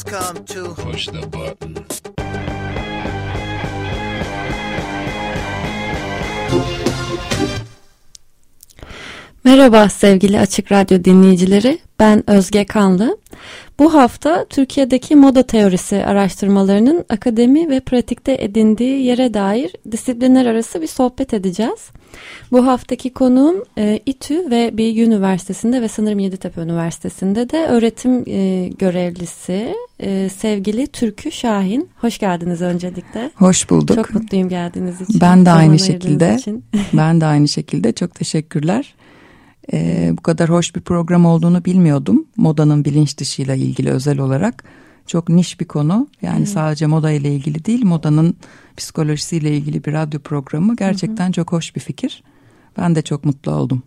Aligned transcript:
Has 0.00 0.04
come 0.04 0.44
to 0.44 0.74
Push 0.74 1.06
the 1.06 1.32
button. 1.32 1.74
Merhaba 9.44 9.88
sevgili 9.88 10.40
Açık 10.40 10.72
Radyo 10.72 11.04
dinleyicileri. 11.04 11.78
Ben 11.98 12.30
Özge 12.30 12.64
Kanlı. 12.64 13.19
Bu 13.80 13.94
hafta 13.94 14.44
Türkiye'deki 14.44 15.16
moda 15.16 15.42
teorisi 15.42 16.04
araştırmalarının 16.04 17.04
akademi 17.08 17.70
ve 17.70 17.80
pratikte 17.80 18.36
edindiği 18.40 19.04
yere 19.06 19.34
dair 19.34 19.72
disiplinler 19.92 20.46
arası 20.46 20.82
bir 20.82 20.86
sohbet 20.86 21.34
edeceğiz. 21.34 21.90
Bu 22.52 22.66
haftaki 22.66 23.12
konuğum 23.12 23.64
e, 23.78 24.00
İTÜ 24.06 24.50
ve 24.50 24.70
Bilgi 24.78 25.02
Üniversitesi'nde 25.02 25.82
ve 25.82 25.88
sanırım 25.88 26.18
Yeditepe 26.18 26.60
Üniversitesi'nde 26.60 27.50
de 27.50 27.66
öğretim 27.66 28.24
e, 28.26 28.68
görevlisi 28.78 29.74
e, 30.00 30.28
sevgili 30.28 30.86
Türkü 30.86 31.32
Şahin. 31.32 31.88
Hoş 32.00 32.18
geldiniz 32.18 32.62
öncelikle. 32.62 33.30
Hoş 33.34 33.70
bulduk. 33.70 33.96
Çok 33.96 34.14
mutluyum 34.14 34.48
geldiğiniz 34.48 35.00
için. 35.00 35.20
Ben 35.20 35.46
de 35.46 35.50
aynı 35.50 35.78
şekilde. 35.78 36.36
ben 36.92 37.20
de 37.20 37.26
aynı 37.26 37.48
şekilde 37.48 37.92
çok 37.92 38.14
teşekkürler. 38.14 38.94
Ee, 39.72 40.12
bu 40.12 40.22
kadar 40.22 40.50
hoş 40.50 40.76
bir 40.76 40.80
program 40.80 41.26
olduğunu 41.26 41.64
bilmiyordum. 41.64 42.26
Modanın 42.36 42.84
bilinç 42.84 43.18
dışıyla 43.18 43.54
ilgili 43.54 43.90
özel 43.90 44.18
olarak. 44.18 44.64
Çok 45.06 45.28
niş 45.28 45.60
bir 45.60 45.64
konu. 45.64 46.08
Yani 46.22 46.46
sadece 46.46 46.86
moda 46.86 47.10
ile 47.10 47.34
ilgili 47.34 47.64
değil, 47.64 47.84
modanın 47.84 48.36
psikolojisiyle 48.76 49.56
ilgili 49.56 49.84
bir 49.84 49.92
radyo 49.92 50.20
programı. 50.20 50.76
Gerçekten 50.76 51.32
çok 51.32 51.52
hoş 51.52 51.76
bir 51.76 51.80
fikir. 51.80 52.22
Ben 52.78 52.94
de 52.94 53.02
çok 53.02 53.24
mutlu 53.24 53.52
oldum. 53.52 53.82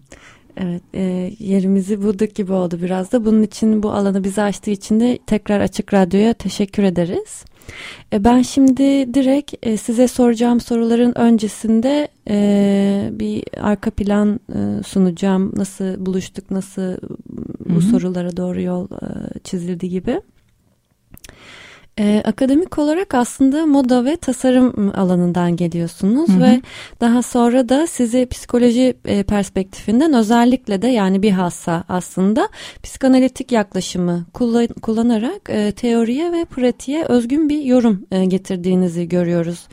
Evet 0.58 0.82
e, 0.94 1.34
yerimizi 1.40 2.02
bulduk 2.02 2.36
gibi 2.36 2.54
oldu 2.54 2.80
biraz 2.82 3.12
da. 3.12 3.26
Bunun 3.26 3.44
için 3.44 3.84
bu 3.84 3.92
alanı 3.92 4.24
bize 4.24 4.42
açtığı 4.42 4.72
için 4.72 5.00
de 5.00 5.20
tekrar 5.28 5.62
Açık 5.62 5.94
Radyo'ya 5.94 6.34
teşekkür 6.34 6.84
ederiz. 6.84 7.46
E, 8.14 8.24
ben 8.24 8.42
şimdi 8.42 9.14
direkt 9.14 9.54
e, 9.64 9.78
size 9.78 10.08
soracağım 10.08 10.60
soruların 10.60 11.18
öncesinde 11.18 12.08
e, 12.30 13.10
bir 13.12 13.44
arka 13.62 13.92
plan 13.92 14.40
sunacağım. 14.86 15.52
Nasıl 15.56 16.06
buluştuk, 16.06 16.52
nasıl 16.52 16.98
bu 17.70 17.74
Hı 17.74 17.78
hı. 17.78 17.82
sorulara 17.82 18.38
doğru 18.38 18.62
yol 18.62 18.88
çizildi 19.44 19.90
gibi. 19.90 20.22
E, 22.00 22.22
akademik 22.26 22.80
olarak 22.80 23.14
aslında 23.14 23.66
moda 23.66 24.06
ve 24.06 24.16
tasarım 24.16 24.92
alanından 24.96 25.56
geliyorsunuz 25.56 26.30
Hı 26.30 26.34
hı. 26.34 26.42
ve 26.42 26.62
daha 27.02 27.22
sonra 27.22 27.70
da 27.70 27.88
sizi 27.88 28.26
psikoloji 28.26 28.94
e, 29.06 29.24
perspektifinden 29.24 30.14
özellikle 30.14 30.82
de 30.82 30.88
yani 30.88 31.22
bir 31.24 31.32
hassa 31.32 31.84
aslında 31.90 32.50
psikanalitik 32.84 33.52
yaklaşımı 33.52 34.26
kullan- 34.34 34.80
kullanarak 34.82 35.50
e, 35.50 35.72
teoriye 35.72 36.32
ve 36.32 36.46
pratiğe 36.46 37.06
özgün 37.06 37.50
bir 37.50 37.64
yorum 37.64 38.06
e, 38.12 38.26
getirdiğinizi 38.26 39.10
görüyoruz. 39.10 39.68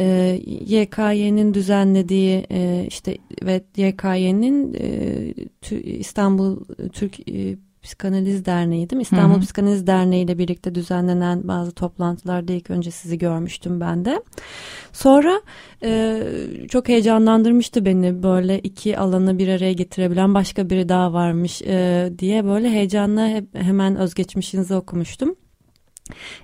E, 0.00 0.38
YKY'nin 0.66 1.54
düzenlediği 1.54 2.46
e, 2.50 2.84
işte 2.88 3.18
ve 3.42 3.62
YKY'nin 3.76 4.74
e, 4.80 5.80
İstanbul 5.80 6.64
Türk 6.92 7.28
e, 7.28 7.56
Psikanaliz 7.82 8.44
Derneği 8.44 8.90
değil 8.90 8.96
mi? 8.96 9.02
İstanbul 9.02 9.34
Hı 9.34 9.38
hı. 9.38 9.40
Psikanaliz 9.40 9.86
Derneği 9.86 10.24
ile 10.24 10.38
birlikte 10.38 10.74
düzenlenen 10.74 11.48
bazı 11.48 11.72
toplantılarda 11.72 12.52
ilk 12.52 12.70
önce 12.70 12.90
sizi 12.90 13.18
görmüştüm 13.18 13.80
ben 13.80 14.04
de. 14.04 14.22
Sonra 14.92 15.40
e, 15.82 16.22
çok 16.68 16.88
heyecanlandırmıştı 16.88 17.84
beni 17.84 18.22
böyle 18.22 18.58
iki 18.58 18.98
alanı 18.98 19.38
bir 19.38 19.48
araya 19.48 19.72
getirebilen 19.72 20.34
başka 20.34 20.70
biri 20.70 20.88
daha 20.88 21.12
varmış 21.12 21.62
e, 21.62 22.10
diye 22.18 22.44
böyle 22.44 22.70
heyecanla 22.70 23.28
hep, 23.28 23.54
hemen 23.54 23.96
özgeçmişinizi 23.96 24.74
okumuştum. 24.74 25.36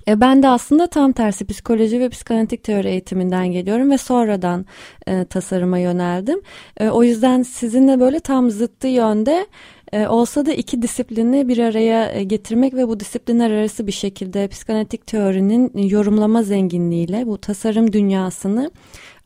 E, 0.08 0.20
ben 0.20 0.42
de 0.42 0.48
aslında 0.48 0.86
tam 0.86 1.12
tersi 1.12 1.46
psikoloji 1.46 2.00
ve 2.00 2.08
psikanalitik 2.08 2.64
teori 2.64 2.88
eğitiminden 2.88 3.52
geliyorum 3.52 3.90
ve 3.90 3.98
sonradan 3.98 4.66
e, 5.06 5.24
tasarıma 5.24 5.78
yöneldim. 5.78 6.40
E, 6.76 6.88
o 6.88 7.02
yüzden 7.02 7.42
sizinle 7.42 8.00
böyle 8.00 8.20
tam 8.20 8.50
zıttı 8.50 8.88
yönde 8.88 9.46
e, 9.94 10.08
olsa 10.08 10.46
da 10.46 10.52
iki 10.52 10.82
disiplini 10.82 11.48
bir 11.48 11.58
araya 11.58 12.12
e, 12.12 12.24
getirmek 12.24 12.74
ve 12.74 12.88
bu 12.88 13.00
disiplinler 13.00 13.50
arası 13.50 13.86
bir 13.86 13.92
şekilde 13.92 14.48
psikanalitik 14.48 15.06
teorinin 15.06 15.88
yorumlama 15.88 16.42
zenginliğiyle 16.42 17.26
bu 17.26 17.38
tasarım 17.38 17.92
dünyasını 17.92 18.70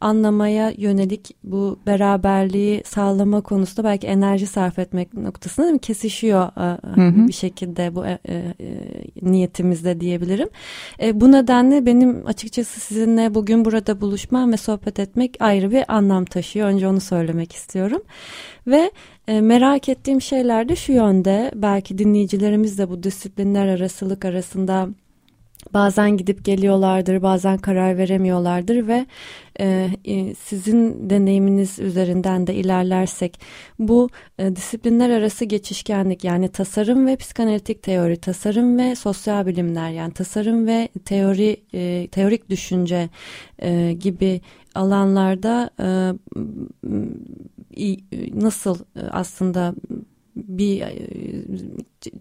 anlamaya 0.00 0.72
yönelik 0.76 1.36
bu 1.44 1.78
beraberliği 1.86 2.82
sağlama 2.84 3.41
konusunda 3.41 3.88
belki 3.88 4.06
enerji 4.06 4.47
sarf 4.47 4.78
etmek 4.78 5.14
noktasında 5.14 5.66
değil 5.66 5.75
mi? 5.75 5.81
kesişiyor 5.81 6.48
e, 6.56 7.00
hı. 7.00 7.28
bir 7.28 7.32
şekilde 7.32 7.94
bu 7.94 8.06
e, 8.06 8.19
e, 8.28 8.54
niyetimizde 9.22 10.00
diyebilirim. 10.00 10.48
E, 11.03 11.20
bu 11.20 11.32
nedenle 11.32 11.87
benim 11.87 12.26
açıkçası 12.26 12.81
sizinle 12.81 13.34
bugün 13.34 13.64
burada 13.64 14.00
buluşmam 14.00 14.53
ve 14.53 14.56
sohbet 14.56 14.98
etmek 14.98 15.37
ayrı 15.41 15.70
bir 15.70 15.84
anlam 15.88 16.25
taşıyor. 16.25 16.69
Önce 16.69 16.88
onu 16.88 17.00
söylemek 17.00 17.53
istiyorum. 17.53 18.03
Ve 18.66 18.91
e, 19.28 19.41
merak 19.41 19.88
ettiğim 19.88 20.20
şeyler 20.20 20.69
de 20.69 20.76
şu 20.76 20.92
yönde. 20.92 21.50
Belki 21.54 21.98
dinleyicilerimiz 21.98 22.78
de 22.78 22.91
bu 22.91 23.03
disiplinler 23.03 23.66
arasılık 23.66 24.25
arasında 24.25 24.88
bazen 25.74 26.16
gidip 26.16 26.44
geliyorlardır, 26.44 27.22
bazen 27.22 27.58
karar 27.58 27.98
veremiyorlardır 27.98 28.86
ve 28.88 29.06
e, 29.60 29.90
e, 30.04 30.34
sizin 30.34 31.10
deneyiminiz 31.10 31.78
üzerinden 31.78 32.46
de 32.46 32.54
ilerlersek 32.54 33.40
bu 33.78 34.08
e, 34.38 34.56
disiplinler 34.56 35.10
arası 35.10 35.44
geçişkenlik 35.44 36.24
yani 36.24 36.48
tasarım 36.48 37.06
ve 37.06 37.16
psikanalitik 37.16 37.82
teori, 37.82 38.16
tasarım 38.16 38.78
ve 38.78 38.94
sosyal 38.94 39.46
bilimler 39.46 39.90
yani 39.90 40.12
tasarım 40.12 40.66
ve 40.66 40.88
teori 41.04 41.56
e, 41.74 42.08
teorik 42.08 42.50
düşünce 42.50 43.08
e, 43.58 43.92
gibi 43.92 44.40
alanlarda 44.74 45.70
e, 45.80 45.86
nasıl 48.34 48.78
e, 48.96 49.00
aslında 49.10 49.74
bir 50.49 50.81
e, 50.81 50.93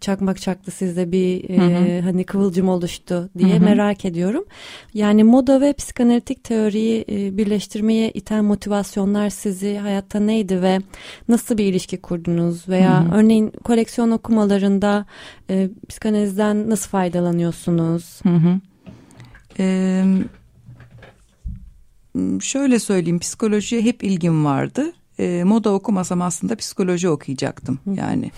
çakmak 0.01 0.41
çaktı 0.41 0.71
sizde 0.71 1.11
bir 1.11 1.49
e, 1.49 1.57
Hı 1.57 1.61
hı. 1.61 2.01
hani 2.01 2.23
kıvılcım 2.23 2.69
oluştu 2.69 3.29
diye 3.37 3.55
Hı 3.55 3.59
hı. 3.59 3.63
merak 3.63 4.05
ediyorum. 4.05 4.45
Yani 4.93 5.23
moda 5.23 5.61
ve 5.61 5.73
psikanalitik 5.73 6.43
teoriyi 6.43 7.05
e, 7.09 7.37
birleştirmeye 7.37 8.11
iten 8.11 8.45
motivasyonlar 8.45 9.29
sizi 9.29 9.77
hayatta 9.77 10.19
neydi 10.19 10.61
ve 10.61 10.79
nasıl 11.27 11.57
bir 11.57 11.65
ilişki 11.65 11.97
kurdunuz 11.97 12.69
veya 12.69 13.03
Hı 13.03 13.07
hı. 13.07 13.15
örneğin 13.15 13.49
koleksiyon 13.63 14.11
okumalarında 14.11 15.05
e, 15.49 15.69
psikanalizden 15.89 16.69
nasıl 16.69 16.89
faydalanıyorsunuz? 16.89 18.19
Hı 18.23 18.35
hı. 18.35 18.59
Ee, 19.59 20.03
şöyle 22.41 22.79
söyleyeyim 22.79 23.19
psikolojiye 23.19 23.81
hep 23.81 24.03
ilgim 24.03 24.45
vardı. 24.45 24.93
Ee, 25.19 25.43
moda 25.43 25.73
okumasam 25.73 26.21
aslında 26.21 26.55
psikoloji 26.55 27.09
okuyacaktım. 27.09 27.79
Yani 27.95 28.31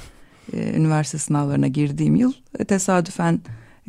e, 0.54 0.74
üniversite 0.78 1.18
sınavlarına 1.18 1.68
girdiğim 1.68 2.16
yıl 2.16 2.34
e, 2.60 2.66
tesadüfen 2.66 3.40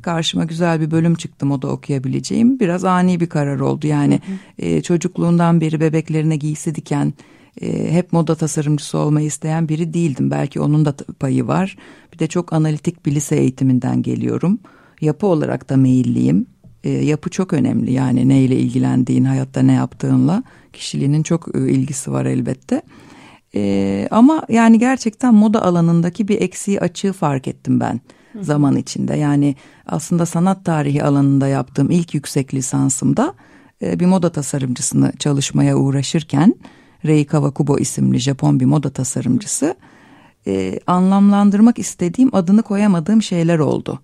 karşıma 0.02 0.44
güzel 0.44 0.80
bir 0.80 0.90
bölüm 0.90 1.14
çıktı 1.14 1.46
moda 1.46 1.68
okuyabileceğim. 1.68 2.60
Biraz 2.60 2.84
ani 2.84 3.20
bir 3.20 3.28
karar 3.28 3.60
oldu. 3.60 3.86
Yani 3.86 4.20
e, 4.58 4.82
çocukluğundan 4.82 5.60
beri 5.60 5.80
bebeklerine 5.80 6.36
giysi 6.36 6.74
diken 6.74 7.12
e, 7.60 7.92
hep 7.92 8.12
moda 8.12 8.34
tasarımcısı 8.34 8.98
olmayı 8.98 9.26
isteyen 9.26 9.68
biri 9.68 9.94
değildim. 9.94 10.30
Belki 10.30 10.60
onun 10.60 10.84
da 10.84 10.94
payı 11.20 11.46
var. 11.46 11.76
Bir 12.12 12.18
de 12.18 12.26
çok 12.26 12.52
analitik 12.52 13.06
bir 13.06 13.14
lise 13.14 13.36
eğitiminden 13.36 14.02
geliyorum. 14.02 14.58
Yapı 15.00 15.26
olarak 15.26 15.68
da 15.68 15.76
meyilliyim. 15.76 16.46
E, 16.84 16.90
yapı 16.90 17.30
çok 17.30 17.52
önemli 17.52 17.92
yani 17.92 18.28
neyle 18.28 18.56
ilgilendiğin, 18.56 19.24
hayatta 19.24 19.62
ne 19.62 19.72
yaptığınla 19.72 20.42
kişiliğinin 20.72 21.22
çok 21.22 21.56
e, 21.56 21.58
ilgisi 21.58 22.12
var 22.12 22.26
elbette. 22.26 22.82
E, 23.54 24.08
ama 24.10 24.42
yani 24.48 24.78
gerçekten 24.78 25.34
moda 25.34 25.62
alanındaki 25.62 26.28
bir 26.28 26.40
eksiği 26.40 26.80
açığı 26.80 27.12
fark 27.12 27.48
ettim 27.48 27.80
ben 27.80 28.00
zaman 28.40 28.76
içinde. 28.76 29.16
Yani 29.16 29.56
aslında 29.86 30.26
sanat 30.26 30.64
tarihi 30.64 31.04
alanında 31.04 31.48
yaptığım 31.48 31.90
ilk 31.90 32.14
yüksek 32.14 32.54
lisansımda 32.54 33.34
e, 33.82 34.00
bir 34.00 34.06
moda 34.06 34.32
tasarımcısını 34.32 35.12
çalışmaya 35.18 35.76
uğraşırken 35.76 36.54
Rei 37.04 37.26
Kawakubo 37.26 37.78
isimli 37.78 38.18
Japon 38.18 38.60
bir 38.60 38.64
moda 38.64 38.90
tasarımcısı 38.90 39.74
e, 40.46 40.80
anlamlandırmak 40.86 41.78
istediğim 41.78 42.34
adını 42.34 42.62
koyamadığım 42.62 43.22
şeyler 43.22 43.58
oldu. 43.58 44.00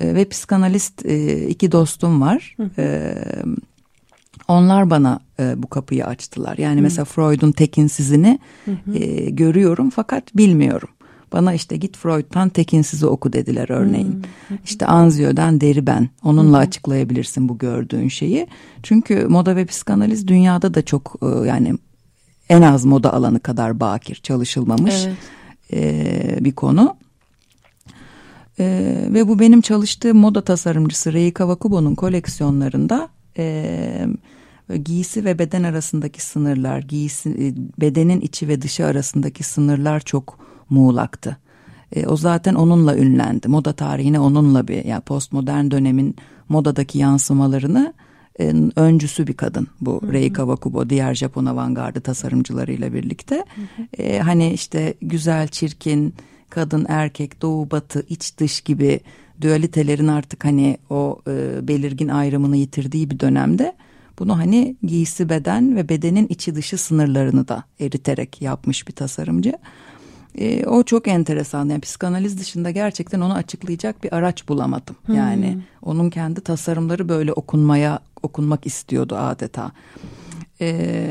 E, 0.00 0.14
ve 0.14 0.28
psikanalist 0.28 1.06
e, 1.06 1.46
iki 1.48 1.72
dostum 1.72 2.20
var. 2.20 2.56
E, 2.78 3.14
onlar 4.48 4.90
bana 4.90 5.20
e, 5.40 5.62
bu 5.62 5.66
kapıyı 5.66 6.06
açtılar. 6.06 6.58
Yani 6.58 6.80
mesela 6.80 7.04
Freud'un 7.04 7.52
tekinsizini 7.52 8.38
e, 8.94 9.30
görüyorum 9.30 9.90
fakat 9.90 10.36
bilmiyorum. 10.36 10.88
Bana 11.32 11.54
işte 11.54 11.76
git 11.76 11.96
Freud'tan 11.96 12.48
tekinsizi 12.48 13.06
oku 13.06 13.32
dediler 13.32 13.70
örneğin. 13.70 14.22
İşte 14.64 14.86
Anzio'dan 14.86 15.60
deri 15.60 15.86
ben. 15.86 16.08
Onunla 16.24 16.58
açıklayabilirsin 16.58 17.48
bu 17.48 17.58
gördüğün 17.58 18.08
şeyi. 18.08 18.46
Çünkü 18.82 19.26
moda 19.26 19.56
ve 19.56 19.64
psikanaliz 19.64 20.28
dünyada 20.28 20.74
da 20.74 20.82
çok 20.82 21.14
e, 21.22 21.48
yani 21.48 21.74
en 22.48 22.62
az 22.62 22.84
moda 22.84 23.14
alanı 23.14 23.40
kadar 23.40 23.80
bakir 23.80 24.14
çalışılmamış 24.14 24.94
Evet. 25.06 25.16
e, 25.72 26.44
bir 26.44 26.52
konu. 26.52 26.96
E, 28.58 28.96
ve 29.08 29.28
bu 29.28 29.38
benim 29.38 29.60
çalıştığım 29.60 30.18
moda 30.18 30.40
tasarımcısı 30.44 31.12
Rei 31.12 31.32
Kawakubo'nun 31.32 31.94
koleksiyonlarında 31.94 33.08
e, 33.38 34.06
giysi 34.84 35.24
ve 35.24 35.38
beden 35.38 35.62
arasındaki 35.62 36.22
sınırlar, 36.22 36.78
giysi, 36.78 37.30
e, 37.30 37.80
bedenin 37.80 38.20
içi 38.20 38.48
ve 38.48 38.62
dışı 38.62 38.86
arasındaki 38.86 39.44
sınırlar 39.44 40.00
çok 40.00 40.38
muğlaktı. 40.70 41.36
E, 41.92 42.06
o 42.06 42.16
zaten 42.16 42.54
onunla 42.54 42.96
ünlendi. 42.96 43.48
Moda 43.48 43.72
tarihine 43.72 44.20
onunla 44.20 44.68
bir 44.68 44.84
yani 44.84 45.00
postmodern 45.00 45.70
dönemin 45.70 46.16
modadaki 46.48 46.98
yansımalarını 46.98 47.94
e, 48.40 48.54
öncüsü 48.76 49.26
bir 49.26 49.34
kadın 49.34 49.68
bu 49.80 50.02
Rei 50.12 50.32
Kawakubo 50.32 50.90
diğer 50.90 51.14
Japon 51.14 51.46
avantgardı 51.46 52.00
tasarımcılarıyla 52.00 52.94
birlikte. 52.94 53.44
E, 53.98 54.18
hani 54.18 54.52
işte 54.52 54.94
güzel, 55.02 55.48
çirkin, 55.48 56.14
kadın, 56.50 56.86
erkek, 56.88 57.42
doğu, 57.42 57.70
batı, 57.70 58.06
iç, 58.08 58.38
dış 58.38 58.60
gibi 58.60 59.00
dualitelerin 59.40 60.08
artık 60.08 60.44
hani 60.44 60.78
o 60.90 61.20
e, 61.28 61.68
belirgin 61.68 62.08
ayrımını 62.08 62.56
yitirdiği 62.56 63.10
bir 63.10 63.20
dönemde 63.20 63.74
bunu 64.18 64.38
hani 64.38 64.76
giysi 64.82 65.28
beden 65.28 65.76
ve 65.76 65.88
bedenin 65.88 66.26
içi 66.28 66.54
dışı 66.54 66.78
sınırlarını 66.78 67.48
da 67.48 67.64
eriterek 67.80 68.42
yapmış 68.42 68.88
bir 68.88 68.92
tasarımcı. 68.92 69.52
E, 70.34 70.66
o 70.66 70.82
çok 70.82 71.08
enteresan. 71.08 71.68
Yani 71.68 71.80
psikanaliz 71.80 72.40
dışında 72.40 72.70
gerçekten 72.70 73.20
onu 73.20 73.34
açıklayacak 73.34 74.04
bir 74.04 74.14
araç 74.16 74.48
bulamadım. 74.48 74.96
Yani 75.08 75.58
onun 75.82 76.10
kendi 76.10 76.40
tasarımları 76.40 77.08
böyle 77.08 77.32
okunmaya 77.32 77.98
okunmak 78.22 78.66
istiyordu 78.66 79.16
adeta. 79.16 79.72
E, 80.60 81.06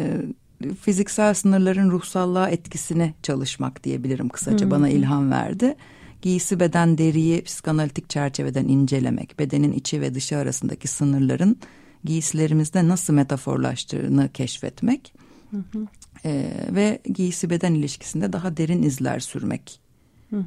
fiziksel 0.81 1.33
sınırların 1.33 1.91
ruhsallığa 1.91 2.49
etkisini 2.49 3.13
çalışmak 3.23 3.83
diyebilirim 3.83 4.29
kısaca 4.29 4.71
bana 4.71 4.89
ilham 4.89 5.31
verdi. 5.31 5.75
Giysi 6.21 6.59
beden 6.59 6.97
deriyi 6.97 7.43
psikanalitik 7.43 8.09
çerçeveden 8.09 8.67
incelemek, 8.67 9.39
bedenin 9.39 9.71
içi 9.71 10.01
ve 10.01 10.15
dışı 10.15 10.37
arasındaki 10.37 10.87
sınırların 10.87 11.57
giysilerimizde 12.03 12.87
nasıl 12.87 13.13
metaforlaştığını 13.13 14.29
keşfetmek 14.33 15.13
e, 16.25 16.51
ve 16.71 16.99
giysi 17.13 17.49
beden 17.49 17.73
ilişkisinde 17.73 18.33
daha 18.33 18.57
derin 18.57 18.83
izler 18.83 19.19
sürmek. 19.19 19.79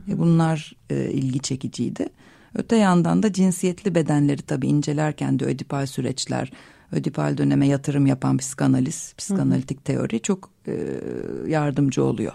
E, 0.08 0.18
bunlar 0.18 0.76
e, 0.90 1.10
ilgi 1.10 1.40
çekiciydi. 1.40 2.08
Öte 2.54 2.76
yandan 2.76 3.22
da 3.22 3.32
cinsiyetli 3.32 3.94
bedenleri 3.94 4.42
tabii 4.42 4.66
incelerken 4.66 5.38
de 5.38 5.44
ödipal 5.44 5.86
süreçler, 5.86 6.52
ödipal 6.92 7.36
döneme 7.38 7.66
yatırım 7.66 8.06
yapan 8.06 8.36
psikanaliz, 8.36 9.14
psikanalitik 9.18 9.84
teori 9.84 10.20
çok 10.20 10.50
e, 10.66 10.74
yardımcı 11.46 12.04
oluyor. 12.04 12.32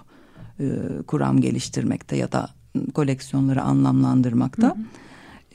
E, 0.59 0.65
kuram 1.07 1.41
geliştirmekte 1.41 2.17
ya 2.17 2.31
da 2.31 2.49
koleksiyonları 2.93 3.61
anlamlandırmakta. 3.61 4.75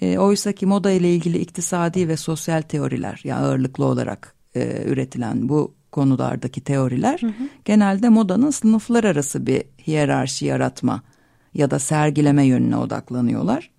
E, 0.01 0.19
Oysa 0.19 0.53
ki 0.53 0.67
moda 0.67 0.91
ile 0.91 1.15
ilgili 1.15 1.39
iktisadi 1.39 2.09
ve 2.09 2.17
sosyal 2.17 2.63
teoriler 2.63 3.21
ya 3.25 3.37
ağırlıklı 3.37 3.85
olarak 3.85 4.35
e, 4.55 4.85
üretilen 4.87 5.49
bu 5.49 5.75
konulardaki 5.93 6.61
teoriler 6.61 7.21
genelde 7.65 8.09
modanın 8.09 8.51
sınıflar 8.51 9.05
arası 9.05 9.47
bir 9.47 9.63
hiyerarşi 9.87 10.47
yaratma 10.47 11.03
ya 11.55 11.71
da 11.71 11.79
sergileme 11.79 12.45
yönüne 12.47 12.77
odaklanıyorlar. 12.77 13.71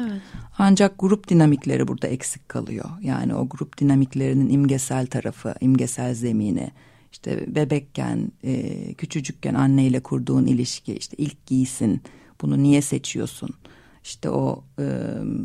Evet. 0.00 0.22
Ancak 0.58 0.98
grup 0.98 1.28
dinamikleri 1.28 1.88
burada 1.88 2.06
eksik 2.06 2.48
kalıyor. 2.48 2.90
Yani 3.02 3.34
o 3.34 3.48
grup 3.48 3.78
dinamiklerinin 3.78 4.50
imgesel 4.50 5.06
tarafı, 5.06 5.54
imgesel 5.60 6.14
zemini, 6.14 6.70
işte 7.12 7.54
bebekken, 7.54 8.32
e, 8.44 8.94
küçücükken 8.94 9.54
anneyle 9.54 10.00
kurduğun 10.00 10.46
ilişki, 10.46 10.94
işte 10.94 11.16
ilk 11.18 11.46
giysin, 11.46 12.02
bunu 12.40 12.62
niye 12.62 12.82
seçiyorsun? 12.82 13.50
İşte 14.04 14.30
o 14.30 14.64
e, 14.78 14.84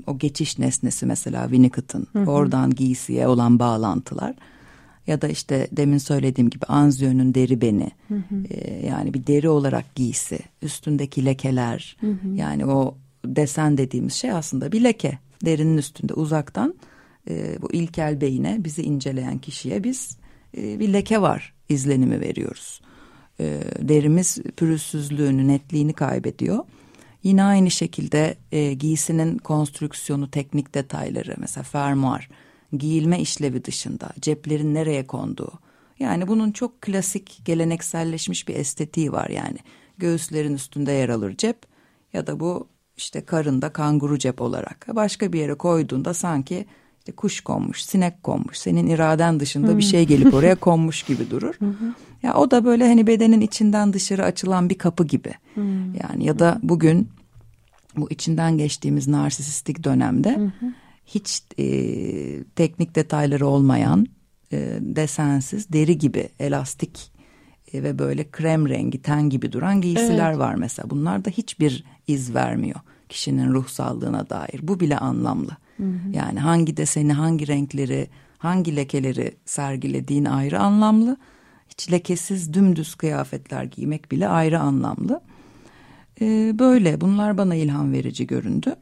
o 0.08 0.18
geçiş 0.18 0.60
nesnesi 0.60 1.06
mesela 1.06 1.44
Winnicott'ın 1.44 2.08
oradan 2.28 2.70
giysiye 2.70 3.28
olan 3.28 3.60
bağlantılar 3.60 4.36
ya 5.08 5.22
da 5.22 5.28
işte 5.28 5.68
demin 5.72 5.98
söylediğim 5.98 6.50
gibi 6.50 6.66
Anzio'nun 6.66 7.34
deri 7.36 7.62
beni 7.62 7.92
e, 8.50 8.88
yani 8.88 9.14
bir 9.14 9.28
deri 9.28 9.50
olarak 9.50 9.96
giysi 9.96 10.40
üstündeki 10.62 11.26
lekeler 11.26 11.98
yani 12.36 12.66
o 12.66 12.98
desen 13.28 13.78
dediğimiz 13.78 14.14
şey 14.14 14.32
aslında 14.32 14.72
bir 14.72 14.84
leke 14.84 15.20
derinin 15.46 15.78
üstünde 15.78 16.14
uzaktan 16.14 16.76
e, 17.30 17.62
bu 17.62 17.74
ilkel 17.74 18.22
beyine 18.22 18.58
bizi 18.60 18.82
inceleyen 18.82 19.38
kişiye 19.38 19.84
biz 19.84 20.18
e, 20.58 20.80
bir 20.80 20.94
leke 20.94 21.22
var 21.22 21.54
izlenimi 21.70 22.22
veriyoruz. 22.22 22.82
E, 23.40 23.62
derimiz 23.80 24.38
pürüzsüzlüğünü 24.58 25.48
netliğini 25.48 25.94
kaybediyor. 25.94 26.64
Yine 27.24 27.44
aynı 27.44 27.72
şekilde 27.72 28.38
e, 28.52 28.74
giysinin 28.74 29.38
konstrüksiyonu, 29.38 30.32
teknik 30.32 30.76
detayları 30.76 31.36
mesela 31.38 31.64
fermuar, 31.64 32.30
giyilme 32.78 33.22
işlevi 33.22 33.66
dışında 33.66 34.10
ceplerin 34.22 34.74
nereye 34.74 35.08
konduğu. 35.08 35.52
Yani 36.00 36.28
bunun 36.28 36.52
çok 36.52 36.82
klasik 36.82 37.42
gelenekselleşmiş 37.46 38.48
bir 38.48 38.56
estetiği 38.56 39.12
var 39.12 39.30
yani. 39.30 39.58
Göğüslerin 39.98 40.54
üstünde 40.54 40.92
yer 40.92 41.10
alır 41.10 41.38
cep 41.38 41.58
ya 42.14 42.28
da 42.28 42.40
bu 42.40 42.68
işte 42.98 43.26
karında 43.26 43.74
kanguru 43.74 44.20
cep 44.20 44.42
olarak. 44.42 44.88
Başka 44.96 45.34
bir 45.34 45.40
yere 45.40 45.54
koyduğunda 45.54 46.14
sanki 46.14 46.66
işte 47.00 47.12
kuş 47.12 47.42
konmuş, 47.42 47.84
sinek 47.84 48.24
konmuş, 48.24 48.58
senin 48.58 48.88
iraden 48.88 49.40
dışında 49.40 49.78
bir 49.78 49.84
şey 49.84 50.06
gelip 50.06 50.34
oraya 50.34 50.56
konmuş 50.60 51.04
gibi 51.04 51.30
durur. 51.30 51.56
Ya 52.24 52.34
o 52.34 52.52
da 52.52 52.66
böyle 52.66 52.88
hani 52.88 53.08
bedenin 53.08 53.42
içinden 53.42 53.94
dışarı 53.94 54.24
açılan 54.24 54.70
bir 54.70 54.78
kapı 54.78 55.06
gibi. 55.06 55.34
Yani 56.04 56.26
ya 56.26 56.40
da 56.40 56.60
bugün 56.64 57.10
bu 57.98 58.12
içinden 58.12 58.58
geçtiğimiz 58.58 59.08
narsisistik 59.08 59.84
dönemde 59.84 60.52
hiç 61.06 61.44
e, 61.60 62.44
teknik 62.44 62.96
detayları 62.96 63.48
olmayan 63.48 64.08
e, 64.52 64.78
desensiz 64.82 65.74
deri 65.74 65.98
gibi 65.98 66.30
elastik 66.40 67.12
e, 67.74 67.84
ve 67.84 68.00
böyle 68.00 68.32
krem 68.32 68.70
rengi 68.70 69.02
ten 69.02 69.30
gibi 69.30 69.52
duran 69.52 69.82
giysiler 69.82 70.30
Evet. 70.30 70.40
var 70.40 70.56
mesela. 70.56 70.90
Bunlar 70.90 71.26
da 71.26 71.30
hiçbir 71.30 71.84
iz 72.08 72.36
vermiyor 72.36 72.80
kişinin 73.10 73.54
ruh 73.54 73.68
sağlığına 73.68 74.30
dair. 74.30 74.60
Bu 74.62 74.80
bile 74.80 74.98
anlamlı. 74.98 75.52
Yani 76.12 76.40
hangi 76.40 76.78
deseni, 76.78 77.14
hangi 77.14 77.48
renkleri, 77.48 78.08
hangi 78.38 78.76
lekeleri 78.76 79.36
sergilediğin 79.46 80.26
ayrı 80.26 80.60
anlamlı. 80.60 81.18
Hiç 81.70 81.92
lekesiz 81.92 82.54
dümdüz 82.54 82.96
kıyafetler 82.96 83.64
giymek 83.64 84.12
bile 84.12 84.28
ayrı 84.28 84.60
anlamlı. 84.60 85.22
Ee, 86.22 86.60
böyle 86.60 87.02
bunlar 87.02 87.38
bana 87.38 87.56
ilham 87.56 87.92
verici 87.94 88.28
göründü. 88.28 88.76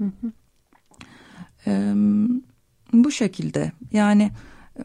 Ee, 1.67 1.93
bu 2.93 3.11
şekilde 3.11 3.71
yani 3.91 4.31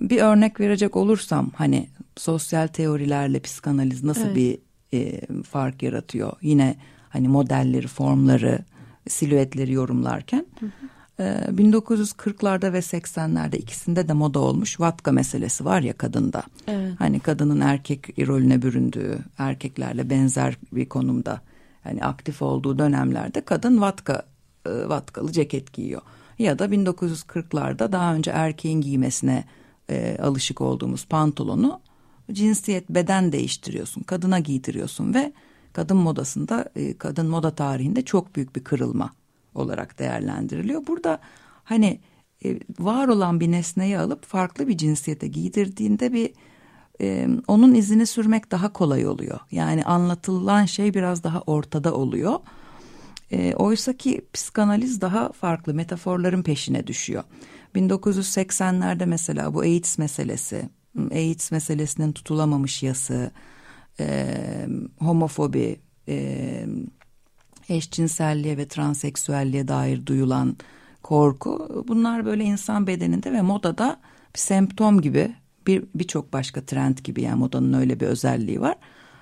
bir 0.00 0.20
örnek 0.22 0.60
verecek 0.60 0.96
olursam 0.96 1.50
hani 1.56 1.88
sosyal 2.16 2.66
teorilerle 2.66 3.40
psikanaliz 3.40 4.04
nasıl 4.04 4.26
Evet. 4.26 4.36
bir 4.36 4.58
e, 4.92 5.20
fark 5.42 5.82
yaratıyor? 5.82 6.32
Yine 6.42 6.76
hani 7.08 7.28
modelleri, 7.28 7.86
formları, 7.86 8.58
silüetleri 9.08 9.72
yorumlarken 9.72 10.46
e, 11.20 11.22
1940'larda 11.22 12.72
ve 12.72 12.78
80'lerde 12.78 13.56
ikisinde 13.56 14.08
de 14.08 14.12
moda 14.12 14.38
olmuş 14.38 14.80
vatka 14.80 15.12
meselesi 15.12 15.64
var 15.64 15.80
ya 15.80 15.92
kadında. 15.92 16.42
Evet. 16.66 16.92
Hani 16.98 17.20
kadının 17.20 17.60
erkek 17.60 18.18
rolüne 18.28 18.62
büründüğü, 18.62 19.18
erkeklerle 19.38 20.10
benzer 20.10 20.56
bir 20.72 20.88
konumda 20.88 21.40
hani 21.84 22.04
aktif 22.04 22.42
olduğu 22.42 22.78
dönemlerde 22.78 23.40
kadın 23.40 23.80
vatka 23.80 24.22
e, 24.66 24.70
vatkalı 24.70 25.32
ceket 25.32 25.72
giyiyor. 25.72 26.02
Ya 26.38 26.58
da 26.58 26.66
1940'larda 26.66 27.92
daha 27.92 28.14
önce 28.14 28.30
erkeğin 28.30 28.80
giymesine 28.80 29.44
e, 29.90 30.18
alışık 30.22 30.60
olduğumuz 30.60 31.06
pantolonu 31.06 31.80
cinsiyet 32.32 32.90
beden 32.90 33.32
değiştiriyorsun, 33.32 34.02
kadına 34.02 34.38
giydiriyorsun 34.38 35.14
ve 35.14 35.32
kadın 35.78 35.96
modasında, 35.96 36.64
e, 36.76 36.98
kadın 36.98 37.26
moda 37.26 37.50
tarihinde 37.50 38.02
çok 38.02 38.36
büyük 38.36 38.56
bir 38.56 38.64
kırılma 38.64 39.14
olarak 39.54 39.98
değerlendiriliyor. 39.98 40.86
Burada 40.86 41.20
hani 41.64 42.00
e, 42.44 42.58
var 42.78 43.08
olan 43.08 43.40
bir 43.40 43.50
nesneyi 43.50 43.98
alıp 43.98 44.26
farklı 44.26 44.68
bir 44.68 44.76
cinsiyete 44.76 45.26
giydirdiğinde 45.26 46.12
bir 46.12 46.32
e, 47.00 47.28
onun 47.48 47.74
izini 47.74 48.06
sürmek 48.06 48.50
daha 48.50 48.72
kolay 48.72 49.06
oluyor. 49.06 49.38
Yani 49.50 49.84
anlatılan 49.84 50.64
şey 50.64 50.94
biraz 50.94 51.24
daha 51.24 51.40
ortada 51.40 51.94
oluyor. 51.94 52.40
E, 53.30 53.54
Oysa 53.54 53.92
ki 53.92 54.26
psikanaliz 54.32 55.00
daha 55.00 55.32
farklı 55.32 55.74
metaforların 55.74 56.42
peşine 56.42 56.86
düşüyor. 56.86 57.24
1980'lerde 57.74 59.06
mesela 59.06 59.54
bu 59.54 59.60
AIDS 59.60 59.98
meselesi, 59.98 60.68
AIDS 61.12 61.52
meselesinin 61.52 62.12
tutulamamış 62.12 62.82
yası, 62.82 63.30
e, 64.00 64.36
homofobi, 64.98 65.80
e, 66.08 66.66
eşcinselliğe 67.68 68.56
ve 68.56 68.68
transseksüelliğe 68.68 69.68
dair 69.68 70.06
duyulan 70.06 70.56
korku 71.02 71.84
bunlar 71.88 72.24
böyle 72.24 72.44
insan 72.44 72.86
bedeninde 72.86 73.32
ve 73.32 73.42
modada 73.42 74.00
bir 74.34 74.38
semptom 74.38 75.00
gibi 75.00 75.34
bir 75.66 75.84
birçok 75.94 76.32
başka 76.32 76.66
trend 76.66 76.98
gibi 76.98 77.22
yani 77.22 77.38
modanın 77.38 77.72
öyle 77.72 78.00
bir 78.00 78.06
özelliği 78.06 78.60
var. 78.60 78.76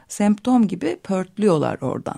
Semptom 0.08 0.68
gibi 0.68 0.96
pörtlüyorlar 1.02 1.78
oradan. 1.80 2.16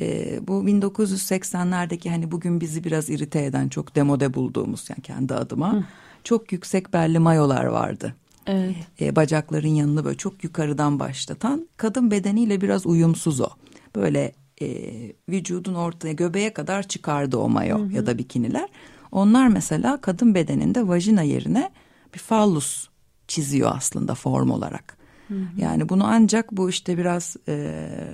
Ee, 0.00 0.40
bu 0.48 0.64
1980'lerdeki 0.64 2.10
hani 2.10 2.30
bugün 2.30 2.60
bizi 2.60 2.84
biraz 2.84 3.10
irite 3.10 3.44
eden 3.44 3.68
çok 3.68 3.96
demode 3.96 4.34
bulduğumuz 4.34 4.90
yani 4.90 5.02
kendi 5.02 5.34
adıma 5.34 5.72
Hı. 5.72 5.84
çok 6.24 6.52
yüksek 6.52 6.92
belli 6.92 7.18
mayolar 7.18 7.64
vardı. 7.64 8.14
Evet. 8.46 8.76
Ee, 9.00 9.16
bacakların 9.16 9.68
yanını 9.68 10.04
böyle 10.04 10.16
çok 10.16 10.44
yukarıdan 10.44 11.00
başlatan 11.00 11.68
kadın 11.76 12.10
bedeniyle 12.10 12.60
biraz 12.60 12.86
uyumsuz 12.86 13.40
o. 13.40 13.48
Böyle 13.96 14.32
e, 14.62 14.66
vücudun 15.28 15.74
ortaya 15.74 16.12
göbeğe 16.12 16.52
kadar 16.52 16.82
çıkardı 16.82 17.36
o 17.36 17.48
mayo 17.48 17.78
hı 17.78 17.84
hı. 17.84 17.92
ya 17.92 18.06
da 18.06 18.18
bikiniler. 18.18 18.68
Onlar 19.12 19.48
mesela 19.48 20.00
kadın 20.00 20.34
bedeninde 20.34 20.88
vajina 20.88 21.22
yerine 21.22 21.70
bir 22.14 22.18
fallus 22.18 22.88
çiziyor 23.28 23.72
aslında 23.74 24.14
form 24.14 24.50
olarak. 24.50 24.96
Hı 25.28 25.34
hı. 25.34 25.44
Yani 25.56 25.88
bunu 25.88 26.04
ancak 26.06 26.52
bu 26.52 26.70
işte 26.70 26.98
biraz 26.98 27.36
e, 27.48 27.54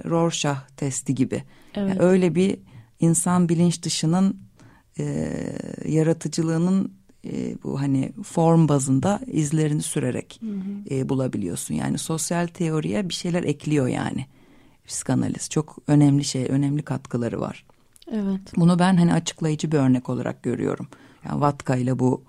Rorschach 0.05 0.59
testi 0.77 1.15
gibi. 1.15 1.43
Evet. 1.75 1.89
Yani 1.89 2.01
öyle 2.01 2.35
bir 2.35 2.59
insan 3.01 3.49
bilinç 3.49 3.83
dışının 3.83 4.41
e, 4.99 5.29
yaratıcılığının 5.89 6.98
e, 7.33 7.63
bu 7.65 7.81
hani 7.81 8.13
form 8.23 8.69
bazında 8.69 9.21
izlerini 9.27 9.83
sürerek 9.83 10.41
hı 10.41 10.51
hı. 10.51 10.95
E, 10.95 11.09
bulabiliyorsun. 11.09 11.75
Yani 11.75 11.99
sosyal 11.99 12.47
teoriye 12.47 13.09
bir 13.09 13.15
şeyler 13.15 13.43
ekliyor 13.43 13.87
yani 13.87 14.27
psikanaliz. 14.87 15.49
Çok 15.51 15.79
önemli 15.87 16.25
şey, 16.25 16.47
önemli 16.49 16.83
katkıları 16.83 17.41
var. 17.41 17.65
Evet. 18.13 18.41
Bunu 18.57 18.79
ben 18.79 18.97
hani 18.97 19.13
açıklayıcı 19.13 19.73
bir 19.73 19.77
örnek 19.77 20.09
olarak 20.09 20.43
görüyorum. 20.43 20.89
Yani 21.25 21.41
Vatka 21.41 21.77
ile 21.77 21.99
bu 21.99 22.23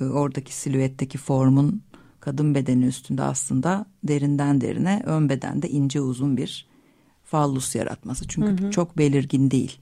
e, 0.00 0.04
oradaki 0.04 0.54
silüetteki 0.54 1.18
formun 1.18 1.82
kadın 2.20 2.54
bedeni 2.54 2.86
üstünde 2.86 3.22
aslında 3.22 3.86
derinden 4.04 4.60
derine 4.60 5.02
ön 5.06 5.28
bedende 5.28 5.68
ince 5.68 6.00
uzun 6.00 6.36
bir 6.36 6.66
fallus 7.24 7.74
yaratması. 7.74 8.28
Çünkü 8.28 8.62
hı 8.62 8.66
hı. 8.66 8.70
çok 8.70 8.98
belirgin 8.98 9.50
değil. 9.50 9.78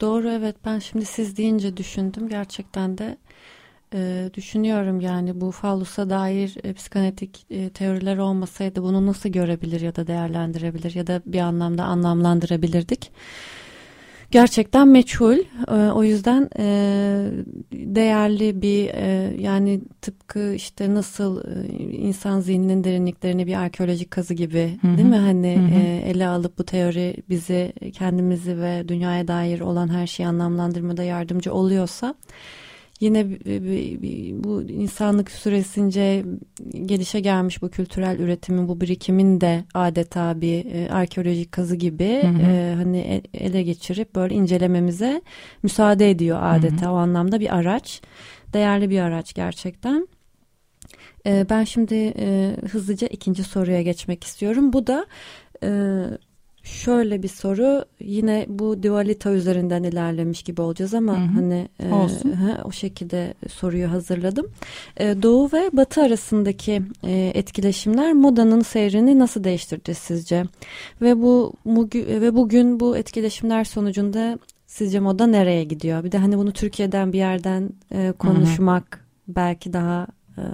Doğru 0.00 0.30
evet 0.30 0.56
ben 0.64 0.78
şimdi 0.78 1.04
siz 1.04 1.36
deyince 1.36 1.76
düşündüm 1.76 2.28
gerçekten 2.28 2.98
de 2.98 3.16
e, 3.94 4.30
düşünüyorum 4.34 5.00
yani 5.00 5.40
bu 5.40 5.50
fallusa 5.50 6.10
dair 6.10 6.56
e, 6.64 6.72
psikanalitik 6.72 7.46
e, 7.50 7.70
teoriler 7.70 8.18
olmasaydı 8.18 8.82
bunu 8.82 9.06
nasıl 9.06 9.28
görebilir 9.28 9.80
ya 9.80 9.96
da 9.96 10.06
değerlendirebilir 10.06 10.94
ya 10.94 11.06
da 11.06 11.22
bir 11.26 11.40
anlamda 11.40 11.84
anlamlandırabilirdik. 11.84 13.10
Gerçekten 14.30 14.88
meçhul. 14.88 15.38
E, 15.68 15.74
o 15.74 16.04
yüzden 16.04 16.50
e, 16.58 16.66
değerli 17.72 18.62
bir 18.62 18.88
e, 18.88 19.34
yani 19.38 19.80
tıpkı 20.02 20.54
işte 20.54 20.94
nasıl 20.94 21.40
e, 21.44 21.68
insan 21.82 22.40
zihninin 22.40 22.84
derinliklerini 22.84 23.46
bir 23.46 23.54
arkeolojik 23.54 24.10
kazı 24.10 24.34
gibi 24.34 24.78
hı 24.82 24.88
hı. 24.88 24.96
değil 24.96 25.08
mi? 25.08 25.16
Hani 25.16 25.56
hı 25.56 25.76
hı. 25.76 25.80
E, 25.80 26.10
ele 26.10 26.26
alıp 26.26 26.58
bu 26.58 26.64
teori 26.64 27.16
bizi 27.28 27.72
kendimizi 27.92 28.60
ve 28.60 28.88
dünyaya 28.88 29.28
dair 29.28 29.60
olan 29.60 29.88
her 29.88 30.06
şeyi 30.06 30.26
anlamlandırmada 30.26 31.02
yardımcı 31.02 31.54
oluyorsa 31.54 32.14
yine 33.00 33.26
bu 34.44 34.62
insanlık 34.62 35.30
süresince 35.30 36.24
gelişe 36.86 37.20
gelmiş 37.20 37.62
bu 37.62 37.70
kültürel 37.70 38.18
üretimin 38.18 38.68
bu 38.68 38.80
birikimin 38.80 39.40
de 39.40 39.64
adeta 39.74 40.40
bir 40.40 40.66
e, 40.74 40.90
arkeolojik 40.90 41.52
kazı 41.52 41.76
gibi 41.76 42.22
hı 42.22 42.26
hı. 42.26 42.42
E, 42.42 42.74
hani 42.74 42.98
e, 42.98 43.22
ele 43.34 43.62
geçirip 43.62 44.14
böyle 44.14 44.34
incelememize 44.34 45.22
müsaade 45.62 46.10
ediyor 46.10 46.38
adeta 46.42 46.86
hı 46.86 46.90
hı. 46.90 46.92
o 46.92 46.96
anlamda 46.96 47.40
bir 47.40 47.56
araç 47.56 48.02
değerli 48.52 48.90
bir 48.90 49.00
araç 49.00 49.34
gerçekten. 49.34 50.08
Ben 51.26 51.64
şimdi 51.64 52.14
hızlıca 52.70 53.06
ikinci 53.06 53.44
soruya 53.44 53.82
geçmek 53.82 54.24
istiyorum. 54.24 54.72
Bu 54.72 54.86
da 54.86 55.06
Şöyle 56.72 57.22
bir 57.22 57.28
soru 57.28 57.84
yine 58.00 58.46
bu 58.48 58.82
dualita 58.82 59.30
üzerinden 59.30 59.82
ilerlemiş 59.82 60.42
gibi 60.42 60.60
olacağız 60.60 60.94
ama 60.94 61.12
hı 61.12 61.16
hı. 61.16 61.32
hani 61.34 61.68
e, 61.80 61.84
he, 62.36 62.62
o 62.64 62.72
şekilde 62.72 63.34
soruyu 63.48 63.90
hazırladım. 63.90 64.46
E, 64.96 65.22
Doğu 65.22 65.52
ve 65.52 65.70
Batı 65.72 66.02
arasındaki 66.02 66.82
e, 67.04 67.32
etkileşimler 67.34 68.12
modanın 68.12 68.60
seyrini 68.60 69.18
nasıl 69.18 69.44
değiştirdi 69.44 69.94
sizce? 69.94 70.44
Ve 71.02 71.22
bu 71.22 71.52
ve 71.94 72.34
bugün 72.34 72.80
bu 72.80 72.96
etkileşimler 72.96 73.64
sonucunda 73.64 74.38
sizce 74.66 75.00
moda 75.00 75.26
nereye 75.26 75.64
gidiyor? 75.64 76.04
Bir 76.04 76.12
de 76.12 76.18
hani 76.18 76.38
bunu 76.38 76.52
Türkiye'den 76.52 77.12
bir 77.12 77.18
yerden 77.18 77.70
e, 77.92 78.12
konuşmak 78.18 78.96
hı 78.96 79.00
hı. 79.00 79.34
belki 79.36 79.72
daha 79.72 80.06
e, 80.38 80.44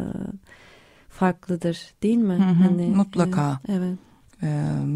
farklıdır 1.08 1.80
değil 2.02 2.18
mi? 2.18 2.34
Hı 2.34 2.50
hı. 2.50 2.68
Hani 2.68 2.86
mutlaka. 2.86 3.60
E, 3.68 3.72
evet. 3.72 3.98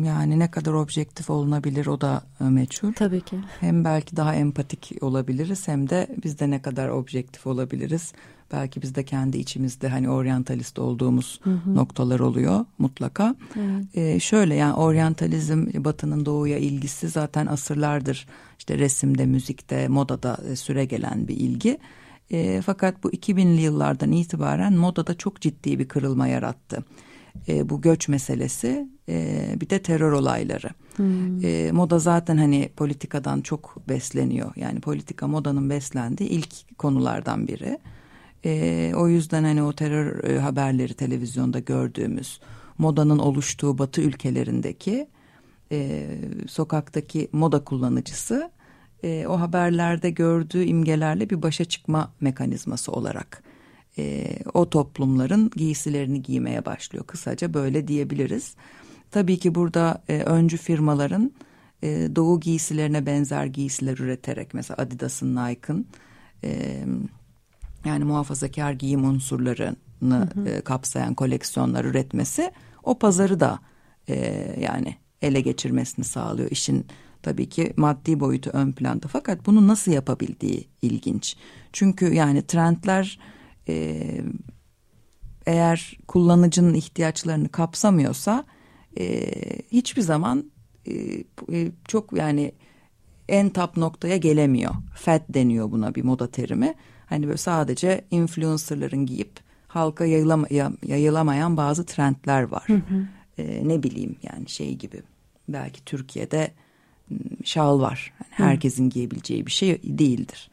Yani 0.05 0.39
ne 0.39 0.51
kadar 0.51 0.73
objektif 0.73 1.31
olunabilir 1.31 1.87
o 1.87 2.01
da 2.01 2.23
e, 2.41 2.45
meçhul. 2.45 2.93
Tabii 2.93 3.21
ki. 3.21 3.37
Hem 3.61 3.85
belki 3.85 4.17
daha 4.17 4.35
empatik 4.35 4.93
olabiliriz 5.01 5.69
hem 5.69 5.89
de 5.89 6.17
biz 6.25 6.39
de 6.39 6.51
ne 6.51 6.63
kadar 6.63 6.89
objektif 6.89 7.47
olabiliriz. 7.47 8.13
Belki 8.53 8.83
biz 8.83 8.95
de 8.95 9.05
kendi 9.05 9.39
içimizde 9.39 9.89
hani 9.89 10.11
oryantalist 10.11 10.79
olduğumuz 10.79 11.41
hı 11.43 11.51
hı. 11.51 11.75
noktalar 11.75 12.21
oluyor 12.21 12.65
mutlaka. 12.79 13.35
Evet. 13.57 13.85
Ee, 13.95 14.21
şöyle 14.21 14.55
yani 14.55 14.75
oryantalizm 14.75 15.85
batının 15.85 16.27
doğuya 16.27 16.59
ilgisi 16.59 17.09
zaten 17.09 17.47
asırlardır 17.47 18.27
işte 18.59 18.79
resimde, 18.79 19.27
müzikte, 19.27 19.89
modada 19.89 20.39
e, 20.51 20.57
süre 20.57 20.85
gelen 20.85 21.29
bir 21.29 21.37
ilgi. 21.37 21.79
E, 22.31 22.63
fakat 22.63 23.05
bu 23.05 23.11
2000'li 23.11 23.61
yıllardan 23.61 24.13
itibaren 24.13 24.73
modada 24.73 25.15
çok 25.15 25.41
ciddi 25.41 25.79
bir 25.79 25.89
kırılma 25.89 26.27
yarattı 26.27 26.85
e, 27.49 27.69
bu 27.69 27.81
göç 27.81 28.09
meselesi 28.09 28.89
e, 29.09 29.47
bir 29.61 29.71
de 29.71 29.83
terör 29.83 30.13
olayları. 30.13 30.69
Hmm. 30.97 31.45
E, 31.45 31.73
moda 31.73 31.99
zaten 31.99 32.37
hani 32.37 32.71
politikadan 32.77 33.41
çok 33.41 33.89
besleniyor. 33.89 34.53
Yani 34.57 34.81
politika 34.81 35.29
modanın 35.29 35.71
beslendiği 35.71 36.31
ilk 36.31 36.79
konulardan 36.79 37.49
biri. 37.49 37.79
E, 38.45 38.93
o 38.97 39.09
yüzden 39.09 39.45
hani 39.45 39.63
o 39.63 39.73
terör 39.73 40.25
e, 40.25 40.39
haberleri 40.39 40.95
televizyonda 40.95 41.59
gördüğümüz 41.59 42.41
modanın 42.79 43.19
oluştuğu 43.19 43.79
batı 43.79 44.01
ülkelerindeki 44.01 45.09
e, 45.73 46.07
sokaktaki 46.49 47.29
moda 47.33 47.65
kullanıcısı 47.65 48.51
e, 49.03 49.27
o 49.27 49.41
haberlerde 49.41 50.11
gördüğü 50.11 50.65
imgelerle 50.65 51.31
bir 51.31 51.43
başa 51.43 51.65
çıkma 51.65 52.13
mekanizması 52.21 52.93
olarak 52.93 53.43
e, 53.99 54.35
o 54.55 54.71
toplumların 54.71 55.51
giysilerini 55.57 56.23
giymeye 56.23 56.65
başlıyor. 56.65 57.07
Kısaca 57.07 57.55
böyle 57.55 57.89
diyebiliriz. 57.89 58.55
Tabii 59.11 59.39
ki 59.39 59.55
burada 59.55 60.03
e, 60.09 60.19
öncü 60.19 60.57
firmaların 60.57 61.33
e, 61.83 61.89
doğu 62.17 62.41
giysilerine 62.41 63.07
benzer 63.07 63.47
giysiler 63.47 63.99
üreterek 63.99 64.55
mesela 64.55 64.83
Adidas'ın, 64.83 65.37
Nike'ın 65.37 65.87
e, 66.45 66.81
yani 67.85 68.05
muhafazakar 68.05 68.73
giyim 68.73 69.05
unsurlarını 69.05 69.77
hı 70.01 70.41
hı. 70.41 70.49
E, 70.49 70.61
kapsayan 70.61 71.15
koleksiyonlar 71.15 71.85
üretmesi 71.85 72.53
o 72.83 72.99
pazarı 72.99 73.41
da 73.41 73.59
e, 74.09 74.17
yani 74.61 74.97
ele 75.23 75.41
geçirmesini 75.41 76.05
sağlıyor. 76.05 76.51
İşin 76.51 76.87
tabii 77.23 77.49
ki 77.49 77.73
maddi 77.77 78.21
boyutu 78.21 78.51
ön 78.51 78.73
planda 78.73 79.09
fakat 79.09 79.47
bunu 79.47 79.67
nasıl 79.67 79.93
yapabildiği 79.93 80.69
ilginç. 80.83 81.37
Çünkü 81.73 82.15
yani 82.15 82.47
trendler 82.47 83.19
e, 83.69 84.01
eğer 85.47 85.99
kullanıcının 86.09 86.75
ihtiyaçlarını 86.75 87.49
kapsamıyorsa 87.49 88.45
e, 88.99 89.31
hiçbir 89.73 90.03
zaman 90.03 90.51
e, 90.87 90.93
e, 91.53 91.73
çok 91.89 92.13
yani 92.13 92.53
en 93.29 93.49
tap 93.49 93.77
noktaya 93.77 94.17
gelemiyor. 94.17 94.75
Fat 94.95 95.23
deniyor 95.29 95.71
buna 95.71 95.95
bir 95.95 96.05
moda 96.05 96.31
terimi. 96.31 96.75
Hani 97.07 97.27
böyle 97.27 97.37
sadece 97.37 98.05
influencerların 98.11 99.07
giyip 99.07 99.33
halka 99.69 100.05
yayılama, 100.05 100.47
yayılamayan 100.87 101.57
bazı 101.57 101.87
trendler 101.87 102.43
var. 102.43 102.65
Hı 102.67 102.75
hı. 102.75 103.09
E, 103.39 103.69
ne 103.69 103.83
bileyim 103.83 104.17
yani 104.23 104.49
şey 104.49 104.75
gibi 104.75 105.03
belki 105.49 105.85
Türkiye'de 105.85 106.51
şal 107.45 107.81
var. 107.81 108.13
Yani 108.21 108.51
herkesin 108.51 108.91
giyebileceği 108.91 109.47
bir 109.47 109.51
şey 109.51 109.81
değildir. 109.85 110.51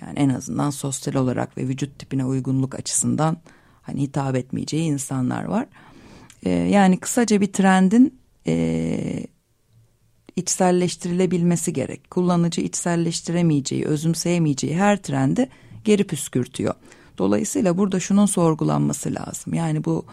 Yani 0.00 0.18
en 0.18 0.28
azından 0.28 0.70
sosyal 0.70 1.14
olarak 1.14 1.58
ve 1.58 1.68
vücut 1.68 1.98
tipine 1.98 2.24
uygunluk 2.24 2.74
açısından 2.74 3.36
hani 3.82 4.02
hitap 4.02 4.36
etmeyeceği 4.36 4.82
insanlar 4.82 5.44
var. 5.44 5.66
E, 6.42 6.50
yani 6.50 7.00
kısaca 7.00 7.40
bir 7.40 7.52
trendin 7.52 8.18
e, 8.46 9.26
içselleştirilebilmesi 10.36 11.72
gerek. 11.72 12.10
Kullanıcı 12.10 12.60
içselleştiremeyeceği, 12.60 13.84
özümseyemeyeceği 13.84 14.76
her 14.76 15.02
trendi 15.02 15.48
geri 15.84 16.06
püskürtüyor. 16.06 16.74
Dolayısıyla 17.18 17.78
burada 17.78 18.00
şunun 18.00 18.26
sorgulanması 18.26 19.14
lazım. 19.14 19.54
Yani 19.54 19.84
bu 19.84 20.04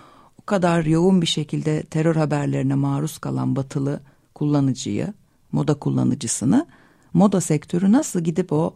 o 0.42 0.46
kadar 0.46 0.86
yoğun 0.86 1.22
bir 1.22 1.28
şekilde 1.28 1.84
terör 1.84 2.16
haberlerine 2.16 2.76
maruz 2.76 3.18
kalan 3.18 3.56
batılı 3.56 4.00
kullanıcıyı, 4.36 5.14
moda 5.52 5.74
kullanıcısını 5.74 6.68
moda 7.14 7.42
sektörü 7.42 7.92
nasıl 7.92 8.20
gidip 8.20 8.54
o 8.54 8.76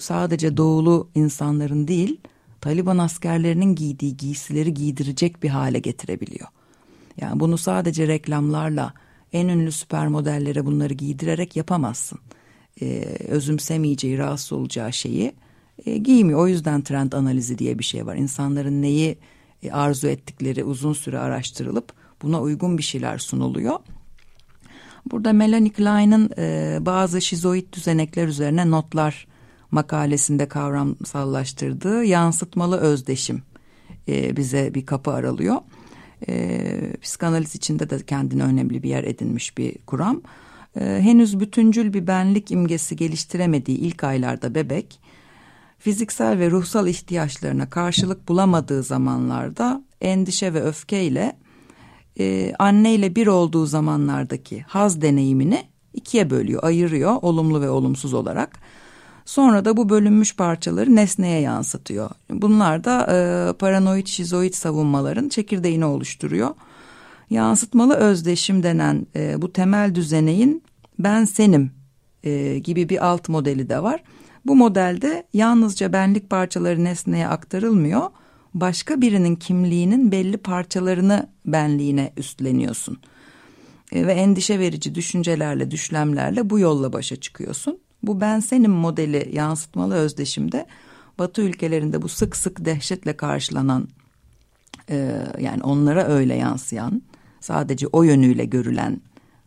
sadece 0.00 0.56
doğulu 0.56 1.08
insanların 1.14 1.88
değil 1.88 2.20
Taliban 2.60 2.98
askerlerinin 2.98 3.74
giydiği 3.74 4.16
giysileri 4.16 4.74
giydirecek 4.74 5.42
bir 5.42 5.48
hale 5.48 5.78
getirebiliyor. 5.78 6.48
Yani 7.20 7.40
bunu 7.40 7.58
sadece 7.58 8.08
reklamlarla 8.08 8.94
en 9.32 9.48
ünlü 9.48 9.72
süper 9.72 10.08
modellere 10.08 10.66
bunları 10.66 10.94
giydirerek 10.94 11.56
yapamazsın. 11.56 12.18
Ee, 12.82 13.04
özümsemeyeceği, 13.28 14.18
rahatsız 14.18 14.52
olacağı 14.52 14.92
şeyi 14.92 15.32
e, 15.86 15.96
giymiyor. 15.96 16.40
O 16.40 16.48
yüzden 16.48 16.82
trend 16.82 17.12
analizi 17.12 17.58
diye 17.58 17.78
bir 17.78 17.84
şey 17.84 18.06
var. 18.06 18.16
İnsanların 18.16 18.82
neyi 18.82 19.18
e, 19.62 19.70
arzu 19.70 20.08
ettikleri 20.08 20.64
uzun 20.64 20.92
süre 20.92 21.18
araştırılıp 21.18 21.92
buna 22.22 22.40
uygun 22.40 22.78
bir 22.78 22.82
şeyler 22.82 23.18
sunuluyor. 23.18 23.78
Burada 25.10 25.32
Melanie 25.32 25.72
Klein'ın 25.72 26.30
e, 26.38 26.78
bazı 26.80 27.20
şizoid 27.20 27.72
düzenekler 27.72 28.28
üzerine 28.28 28.70
notlar 28.70 29.26
makalesinde 29.70 30.48
kavramsallaştırdığı 30.48 32.04
yansıtmalı 32.04 32.76
özdeşim 32.76 33.42
e, 34.08 34.36
bize 34.36 34.74
bir 34.74 34.86
kapı 34.86 35.10
aralıyor. 35.10 35.56
E, 36.28 36.96
psikanaliz 37.02 37.54
içinde 37.54 37.90
de 37.90 38.06
kendine 38.06 38.42
önemli 38.42 38.82
bir 38.82 38.88
yer 38.88 39.04
edinmiş 39.04 39.58
bir 39.58 39.78
kuram. 39.78 40.22
E, 40.80 40.80
henüz 40.80 41.40
bütüncül 41.40 41.92
bir 41.92 42.06
benlik 42.06 42.50
imgesi 42.50 42.96
geliştiremediği 42.96 43.78
ilk 43.78 44.04
aylarda 44.04 44.54
bebek, 44.54 45.00
fiziksel 45.78 46.38
ve 46.38 46.50
ruhsal 46.50 46.86
ihtiyaçlarına 46.86 47.70
karşılık 47.70 48.28
bulamadığı 48.28 48.82
zamanlarda 48.82 49.84
endişe 50.00 50.54
ve 50.54 50.62
öfkeyle 50.62 51.36
e, 52.18 52.52
anneyle 52.58 53.16
bir 53.16 53.26
olduğu 53.26 53.66
zamanlardaki 53.66 54.60
haz 54.60 55.02
deneyimini 55.02 55.64
ikiye 55.94 56.30
bölüyor, 56.30 56.62
ayırıyor 56.64 57.16
olumlu 57.22 57.60
ve 57.60 57.70
olumsuz 57.70 58.14
olarak. 58.14 58.58
Sonra 59.26 59.64
da 59.64 59.76
bu 59.76 59.88
bölünmüş 59.88 60.36
parçaları 60.36 60.96
nesneye 60.96 61.40
yansıtıyor. 61.40 62.10
Bunlar 62.30 62.84
da 62.84 63.00
e, 63.00 63.52
paranoid 63.52 64.06
şizoid 64.06 64.54
savunmaların 64.54 65.28
çekirdeğini 65.28 65.84
oluşturuyor. 65.84 66.50
Yansıtmalı 67.30 67.94
özdeşim 67.94 68.62
denen 68.62 69.06
e, 69.16 69.42
bu 69.42 69.52
temel 69.52 69.94
düzeneğin 69.94 70.62
ben 70.98 71.24
senim 71.24 71.72
e, 72.24 72.58
gibi 72.58 72.88
bir 72.88 73.06
alt 73.06 73.28
modeli 73.28 73.68
de 73.68 73.82
var. 73.82 74.02
Bu 74.46 74.56
modelde 74.56 75.26
yalnızca 75.32 75.92
benlik 75.92 76.30
parçaları 76.30 76.84
nesneye 76.84 77.28
aktarılmıyor. 77.28 78.02
Başka 78.54 79.00
birinin 79.00 79.36
kimliğinin 79.36 80.12
belli 80.12 80.36
parçalarını 80.36 81.28
benliğine 81.46 82.12
üstleniyorsun. 82.16 82.98
E, 83.92 84.06
ve 84.06 84.12
endişe 84.12 84.58
verici 84.58 84.94
düşüncelerle, 84.94 85.70
düşlemlerle 85.70 86.50
bu 86.50 86.58
yolla 86.58 86.92
başa 86.92 87.16
çıkıyorsun. 87.16 87.78
Bu 88.02 88.20
ben 88.20 88.40
senim 88.40 88.70
modeli 88.70 89.30
yansıtmalı 89.32 89.94
özdeşimde 89.94 90.66
Batı 91.18 91.42
ülkelerinde 91.42 92.02
bu 92.02 92.08
sık 92.08 92.36
sık 92.36 92.64
dehşetle 92.64 93.16
karşılanan 93.16 93.88
e, 94.90 95.26
yani 95.40 95.62
onlara 95.62 96.04
öyle 96.04 96.34
yansıyan 96.34 97.02
sadece 97.40 97.86
o 97.86 98.02
yönüyle 98.02 98.44
görülen 98.44 99.00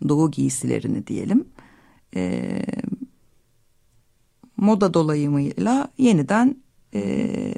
doğu 0.09 0.31
giysilerini 0.31 1.07
diyelim 1.07 1.45
e, 2.15 2.61
moda 4.57 4.93
dolayımıyla 4.93 5.89
yeniden 5.97 6.55
e, 6.93 7.53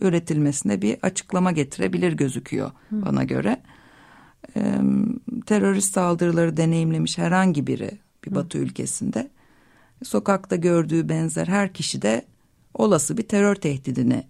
üretilmesine 0.00 0.82
bir 0.82 0.98
açıklama 1.02 1.52
getirebilir 1.52 2.12
gözüküyor 2.12 2.70
Hı. 2.88 3.02
bana 3.06 3.24
göre. 3.24 3.62
E, 4.56 4.80
terörist 5.46 5.94
saldırıları 5.94 6.56
deneyimlemiş 6.56 7.18
herhangi 7.18 7.66
biri 7.66 7.90
bir 8.24 8.34
Batı 8.34 8.58
Hı. 8.58 8.62
ülkesinde 8.62 9.30
sokakta 10.04 10.56
gördüğü 10.56 11.08
benzer 11.08 11.46
her 11.46 11.72
kişi 11.72 12.02
de 12.02 12.24
olası 12.74 13.16
bir 13.16 13.22
terör 13.22 13.54
tehdidini 13.54 14.24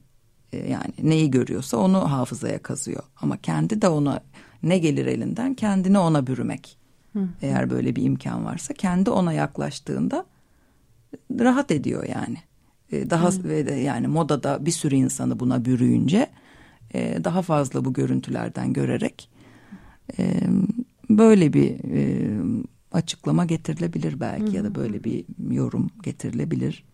e, 0.52 0.70
yani 0.70 0.92
neyi 1.02 1.30
görüyorsa 1.30 1.76
onu 1.76 2.12
hafızaya 2.12 2.58
kazıyor. 2.58 3.02
Ama 3.20 3.36
kendi 3.36 3.82
de 3.82 3.88
ona 3.88 4.20
ne 4.62 4.78
gelir 4.78 5.06
elinden 5.06 5.54
kendini 5.54 5.98
ona 5.98 6.26
bürümek. 6.26 6.76
Hı. 7.12 7.28
Eğer 7.42 7.70
böyle 7.70 7.96
bir 7.96 8.02
imkan 8.02 8.44
varsa 8.44 8.74
kendi 8.74 9.10
ona 9.10 9.32
yaklaştığında 9.32 10.26
rahat 11.40 11.70
ediyor 11.70 12.04
yani. 12.04 12.38
E, 12.92 13.10
daha 13.10 13.30
Hı. 13.30 13.44
ve 13.44 13.66
de 13.66 13.74
yani 13.74 14.06
modada 14.06 14.66
bir 14.66 14.70
sürü 14.70 14.94
insanı 14.94 15.40
buna 15.40 15.64
bürüyünce 15.64 16.30
e, 16.94 17.24
daha 17.24 17.42
fazla 17.42 17.84
bu 17.84 17.92
görüntülerden 17.92 18.72
görerek 18.72 19.28
böyle 21.10 21.52
bir 21.52 21.76
açıklama 22.92 23.44
getirilebilir 23.44 24.20
belki 24.20 24.52
Hı. 24.52 24.56
ya 24.56 24.64
da 24.64 24.74
böyle 24.74 25.04
bir 25.04 25.24
yorum 25.50 25.90
getirilebilir. 26.02 26.84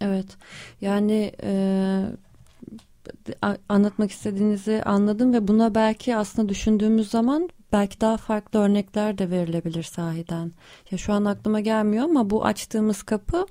Evet 0.00 0.36
yani 0.80 1.32
e, 1.42 2.04
anlatmak 3.68 4.10
istediğinizi 4.10 4.82
anladım 4.82 5.32
ve 5.32 5.48
buna 5.48 5.74
belki 5.74 6.16
aslında 6.16 6.48
düşündüğümüz 6.48 7.10
zaman 7.10 7.48
belki 7.72 8.00
daha 8.00 8.16
farklı 8.16 8.58
örnekler 8.58 9.18
de 9.18 9.30
verilebilir 9.30 9.82
sahiden. 9.82 10.52
Ya 10.90 10.98
şu 10.98 11.12
an 11.12 11.24
aklıma 11.24 11.60
gelmiyor 11.60 12.04
ama 12.04 12.30
bu 12.30 12.44
açtığımız 12.44 13.02
kapı 13.02 13.46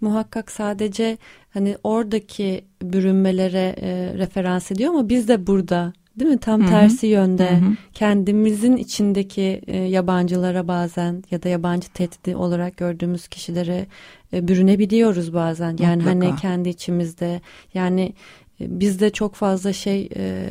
muhakkak 0.00 0.50
sadece 0.50 1.18
hani 1.50 1.76
oradaki 1.84 2.64
bürünmelere 2.82 3.74
e, 3.80 4.14
referans 4.18 4.70
ediyor 4.70 4.90
ama 4.90 5.08
biz 5.08 5.28
de 5.28 5.46
burada 5.46 5.92
Değil 6.18 6.30
mi? 6.30 6.38
Tam 6.38 6.60
Hı-hı. 6.60 6.68
tersi 6.68 7.06
yönde 7.06 7.50
Hı-hı. 7.50 7.72
kendimizin 7.92 8.76
içindeki 8.76 9.60
e, 9.66 9.76
yabancılara 9.76 10.68
bazen 10.68 11.22
ya 11.30 11.42
da 11.42 11.48
yabancı 11.48 11.88
tehdidi 11.88 12.36
olarak 12.36 12.76
gördüğümüz 12.76 13.28
kişilere 13.28 13.86
e, 14.32 14.48
bürünebiliyoruz 14.48 15.34
bazen. 15.34 15.76
Yani 15.80 16.02
Mutlaka. 16.02 16.26
hani 16.26 16.36
kendi 16.36 16.68
içimizde 16.68 17.40
yani 17.74 18.12
e, 18.60 18.80
bizde 18.80 19.10
çok 19.10 19.34
fazla 19.34 19.72
şey 19.72 20.08
e, 20.16 20.46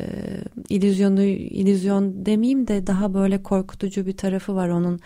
illüzyonu 0.68 1.22
illüzyon 1.22 2.26
demeyeyim 2.26 2.68
de 2.68 2.86
daha 2.86 3.14
böyle 3.14 3.42
korkutucu 3.42 4.06
bir 4.06 4.16
tarafı 4.16 4.54
var 4.54 4.68
onun 4.68 5.00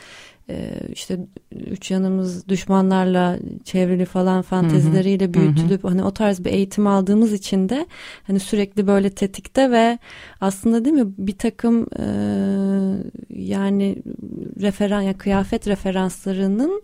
işte 0.92 1.18
üç 1.52 1.90
yanımız 1.90 2.48
düşmanlarla 2.48 3.38
çevrili 3.64 4.04
falan 4.04 4.42
fantezileriyle 4.42 5.34
büyütülüp 5.34 5.84
hani 5.84 6.04
o 6.04 6.10
tarz 6.10 6.44
bir 6.44 6.52
eğitim 6.52 6.86
aldığımız 6.86 7.32
için 7.32 7.68
de 7.68 7.86
hani 8.26 8.40
sürekli 8.40 8.86
böyle 8.86 9.10
tetikte 9.10 9.70
ve 9.70 9.98
aslında 10.40 10.84
değil 10.84 10.96
mi 10.96 11.12
bir 11.18 11.38
takım 11.38 11.86
e, 11.98 12.06
yani 13.30 14.02
referan 14.60 15.00
ya 15.00 15.18
kıyafet 15.18 15.68
referanslarının 15.68 16.82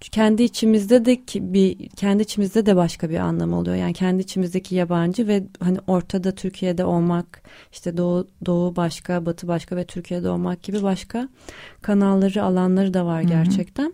kendi 0.00 0.42
içimizde 0.42 1.04
de 1.04 1.18
bir 1.34 1.88
kendi 1.88 2.22
içimizde 2.22 2.66
de 2.66 2.76
başka 2.76 3.10
bir 3.10 3.18
anlam 3.18 3.52
oluyor. 3.52 3.76
Yani 3.76 3.92
kendi 3.92 4.22
içimizdeki 4.22 4.74
yabancı 4.74 5.28
ve 5.28 5.42
hani 5.60 5.78
ortada 5.86 6.32
Türkiye'de 6.32 6.84
olmak, 6.84 7.42
işte 7.72 7.96
doğu 7.96 8.28
doğu 8.46 8.76
başka, 8.76 9.26
batı 9.26 9.48
başka 9.48 9.76
ve 9.76 9.84
Türkiye'de 9.84 10.28
olmak 10.28 10.62
gibi 10.62 10.82
başka 10.82 11.28
kanalları, 11.82 12.42
alanları 12.42 12.94
da 12.94 13.06
var 13.06 13.22
gerçekten. 13.22 13.84
Hı 13.84 13.88
hı. 13.88 13.92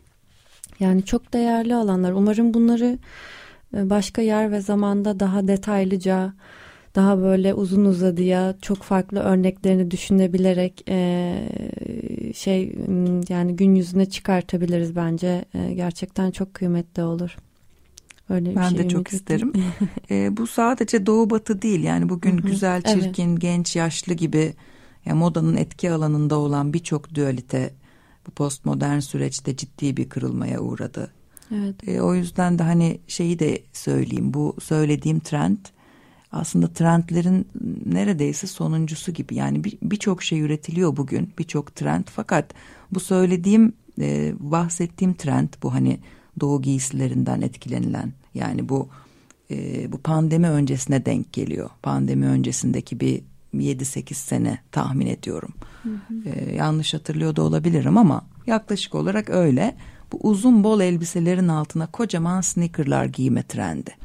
Yani 0.81 1.05
çok 1.05 1.33
değerli 1.33 1.75
alanlar. 1.75 2.13
Umarım 2.13 2.55
bunları 2.55 2.99
e, 3.77 3.91
başka 3.91 4.23
yer 4.23 4.53
ve 4.53 4.61
zamanda 4.61 5.21
daha 5.21 5.49
detaylıca 5.49 6.33
daha 6.95 7.19
böyle 7.19 7.55
uzun 7.55 7.85
uzadıya 7.85 8.55
çok 8.63 8.83
farklı 8.83 9.19
örneklerini 9.19 9.91
düşünebilerek 9.91 10.85
e, 10.89 11.49
şey 12.35 12.75
yani 13.29 13.57
gün 13.57 13.75
yüzüne 13.75 14.07
çıkartabiliriz 14.07 14.97
bence 14.97 15.45
e, 15.55 15.75
gerçekten 15.75 16.31
çok 16.31 16.55
kıymetli 16.55 17.03
olur. 17.03 17.37
Öyle 18.29 18.57
ben 18.57 18.69
şey 18.69 18.79
de 18.79 18.89
çok 18.89 19.09
isterim. 19.09 19.53
e, 20.11 20.37
bu 20.37 20.47
sadece 20.47 21.07
doğu 21.07 21.31
batı 21.31 21.63
değil 21.63 21.83
yani 21.83 22.09
bugün 22.09 22.39
Hı-hı. 22.39 22.47
güzel, 22.47 22.83
çirkin, 22.83 23.31
evet. 23.31 23.41
genç, 23.41 23.77
yaşlı 23.77 24.15
gibi 24.15 24.55
yani 25.07 25.19
modanın 25.19 25.57
etki 25.57 25.91
alanında 25.91 26.39
olan 26.39 26.73
birçok 26.73 27.15
dualite 27.15 27.75
bu 28.27 28.31
postmodern 28.31 28.99
süreçte 28.99 29.57
ciddi 29.57 29.97
bir 29.97 30.09
kırılmaya 30.09 30.61
uğradı. 30.61 31.11
Evet. 31.55 31.89
E, 31.89 32.01
o 32.01 32.15
yüzden 32.15 32.59
de 32.59 32.63
hani 32.63 33.01
şeyi 33.07 33.39
de 33.39 33.63
söyleyeyim 33.73 34.35
bu 34.35 34.57
söylediğim 34.63 35.21
trend 35.21 35.59
aslında 36.35 36.69
trendlerin 36.69 37.49
neredeyse 37.87 38.47
sonuncusu 38.47 39.13
gibi. 39.13 39.35
Yani 39.35 39.65
birçok 39.83 40.21
bir 40.21 40.25
şey 40.25 40.41
üretiliyor 40.41 40.97
bugün 40.97 41.33
birçok 41.39 41.77
trend 41.77 42.05
fakat 42.15 42.55
bu 42.91 43.01
söylediğim 43.01 43.73
e, 44.01 44.35
bahsettiğim 44.39 45.15
trend 45.15 45.49
bu 45.63 45.75
hani 45.75 45.99
doğu 46.41 46.63
giysilerinden 46.63 47.41
etkilenilen 47.41 48.13
yani 48.35 48.69
bu 48.69 48.89
e, 49.51 49.93
bu 49.93 49.99
pandemi 49.99 50.49
öncesine 50.49 51.07
denk 51.07 51.33
geliyor. 51.33 51.71
Pandemi 51.83 52.27
öncesindeki 52.27 53.01
bir 53.01 53.23
7-8 53.55 54.15
sene 54.15 54.59
tahmin 54.73 55.07
ediyorum. 55.07 55.55
Ee, 56.27 56.55
yanlış 56.55 56.95
hatırlıyor 56.95 57.37
da 57.37 57.43
olabilirim 57.43 57.99
ama 57.99 58.25
yaklaşık 58.47 58.95
olarak 58.95 59.31
öyle. 59.31 59.77
Bu 60.13 60.19
uzun 60.23 60.65
bol 60.65 60.81
elbiselerin 60.81 61.49
altına 61.49 61.87
kocaman 61.87 62.41
sneakerlar 62.41 63.05
giyme 63.05 63.43
trendi. 63.43 63.97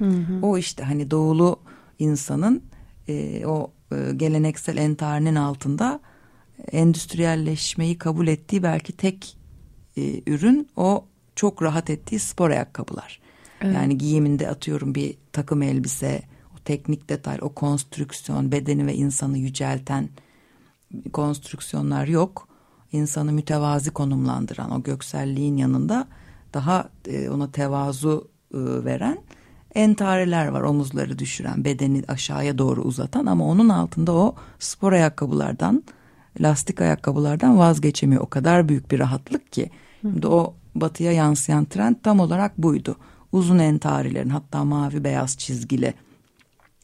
O 0.42 0.58
işte 0.58 0.84
hani 0.84 1.12
doğulu 1.12 1.60
insanın 2.00 2.64
e, 3.08 3.46
o 3.46 3.72
e, 3.92 4.12
geleneksel 4.16 4.78
entarinin 4.78 5.36
altında 5.36 6.00
endüstriyelleşmeyi 6.72 7.98
kabul 7.98 8.28
ettiği 8.28 8.64
belki 8.64 8.98
tek 8.98 9.38
e, 9.98 10.32
ürün 10.32 10.70
o 10.76 11.06
çok 11.36 11.64
rahat 11.64 11.90
ettiği 11.90 12.20
spor 12.20 12.50
ayakkabılar. 12.50 13.20
Evet. 13.62 13.76
Yani 13.76 13.98
giyiminde 13.98 14.50
atıyorum 14.50 14.96
bir 14.96 15.18
takım 15.32 15.62
elbise, 15.62 16.22
o 16.56 16.60
teknik 16.66 17.10
detay, 17.10 17.38
o 17.42 17.50
konstrüksiyon, 17.50 18.52
bedeni 18.52 18.88
ve 18.88 18.96
insanı 18.96 19.38
yücelten 19.38 20.10
konstrüksiyonlar 21.14 22.08
yok. 22.08 22.48
İnsanı 22.92 23.32
mütevazi 23.32 23.92
konumlandıran 23.92 24.72
o 24.72 24.84
gökselliğin 24.84 25.58
yanında 25.58 26.08
daha 26.54 26.90
e, 27.08 27.30
ona 27.30 27.52
tevazu 27.52 28.32
e, 28.54 28.58
veren 28.86 29.18
entareler 29.84 30.48
var 30.48 30.62
omuzları 30.62 31.20
düşüren 31.20 31.66
bedeni 31.66 32.04
aşağıya 32.08 32.58
doğru 32.58 32.82
uzatan 32.82 33.26
ama 33.26 33.46
onun 33.46 33.70
altında 33.70 34.14
o 34.14 34.36
spor 34.60 34.94
ayakkabılardan 34.94 35.84
lastik 36.40 36.82
ayakkabılardan 36.82 37.58
vazgeçemiyor. 37.58 38.22
O 38.22 38.30
kadar 38.30 38.70
büyük 38.70 38.92
bir 38.92 39.00
rahatlık 39.00 39.52
ki. 39.52 39.70
Şimdi 40.02 40.28
o 40.28 40.54
batıya 40.76 41.12
yansıyan 41.12 41.66
trend 41.66 41.96
tam 42.04 42.20
olarak 42.20 42.58
buydu. 42.58 42.96
Uzun 43.32 43.60
entarilerin 43.60 44.30
hatta 44.30 44.64
mavi 44.64 45.04
beyaz 45.04 45.38
çizgili 45.38 45.94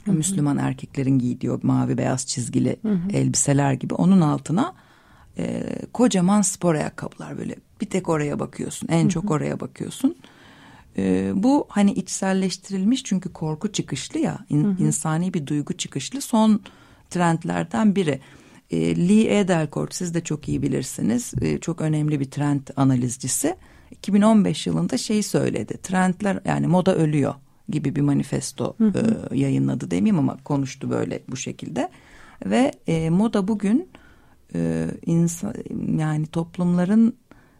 Müslüman 0.05 0.57
erkeklerin 0.57 1.19
giydiği 1.19 1.51
mavi 1.61 1.97
beyaz 1.97 2.25
çizgili 2.25 2.75
elbiseler 3.13 3.73
gibi 3.73 3.93
onun 3.93 4.21
altına 4.21 4.73
e, 5.37 5.63
kocaman 5.93 6.41
spor 6.41 6.75
ayakkabılar 6.75 7.37
böyle 7.37 7.55
bir 7.81 7.85
tek 7.85 8.09
oraya 8.09 8.39
bakıyorsun 8.39 8.87
en 8.87 9.07
çok 9.07 9.31
oraya 9.31 9.59
bakıyorsun. 9.59 10.15
E, 10.97 11.31
bu 11.35 11.65
hani 11.69 11.91
içselleştirilmiş 11.93 13.03
çünkü 13.03 13.33
korku 13.33 13.71
çıkışlı 13.71 14.19
ya 14.19 14.39
in- 14.49 14.77
insani 14.79 15.33
bir 15.33 15.47
duygu 15.47 15.73
çıkışlı 15.73 16.21
son 16.21 16.61
trendlerden 17.09 17.95
biri. 17.95 18.19
E, 18.71 19.07
Lee 19.09 19.39
Edelkort 19.39 19.95
siz 19.95 20.13
de 20.13 20.23
çok 20.23 20.49
iyi 20.49 20.61
bilirsiniz 20.61 21.33
e, 21.41 21.57
çok 21.57 21.81
önemli 21.81 22.19
bir 22.19 22.31
trend 22.31 22.67
analizcisi. 22.75 23.55
2015 23.91 24.67
yılında 24.67 24.97
şeyi 24.97 25.23
söyledi 25.23 25.77
trendler 25.83 26.39
yani 26.45 26.67
moda 26.67 26.95
ölüyor 26.95 27.33
gibi 27.69 27.95
bir 27.95 28.01
manifesto 28.01 28.75
e, 28.81 29.37
yayınladı 29.37 29.91
demeyeyim 29.91 30.19
ama 30.19 30.37
konuştu 30.43 30.89
böyle 30.89 31.23
bu 31.29 31.37
şekilde. 31.37 31.89
Ve 32.45 32.71
e, 32.87 33.09
moda 33.09 33.47
bugün 33.47 33.89
e, 34.55 34.87
insan 35.05 35.53
yani 35.97 36.27
toplumların 36.27 37.15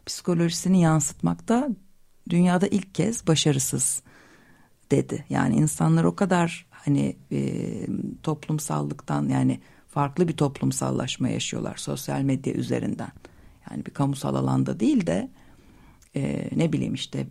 psikolojisini 0.06 0.80
yansıtmakta 0.80 1.68
dünyada 2.30 2.66
ilk 2.66 2.94
kez 2.94 3.26
başarısız 3.26 4.02
dedi. 4.90 5.24
Yani 5.28 5.56
insanlar 5.56 6.04
o 6.04 6.16
kadar 6.16 6.66
hani 6.70 7.16
e, 7.32 7.62
toplumsallıktan 8.22 9.28
yani 9.28 9.60
farklı 9.88 10.28
bir 10.28 10.36
toplumsallaşma 10.36 11.28
yaşıyorlar 11.28 11.76
sosyal 11.76 12.20
medya 12.20 12.52
üzerinden. 12.52 13.12
Yani 13.70 13.86
bir 13.86 13.90
kamusal 13.90 14.34
alanda 14.34 14.80
değil 14.80 15.06
de 15.06 15.30
e, 16.16 16.50
ne 16.56 16.72
bileyim 16.72 16.94
işte 16.94 17.26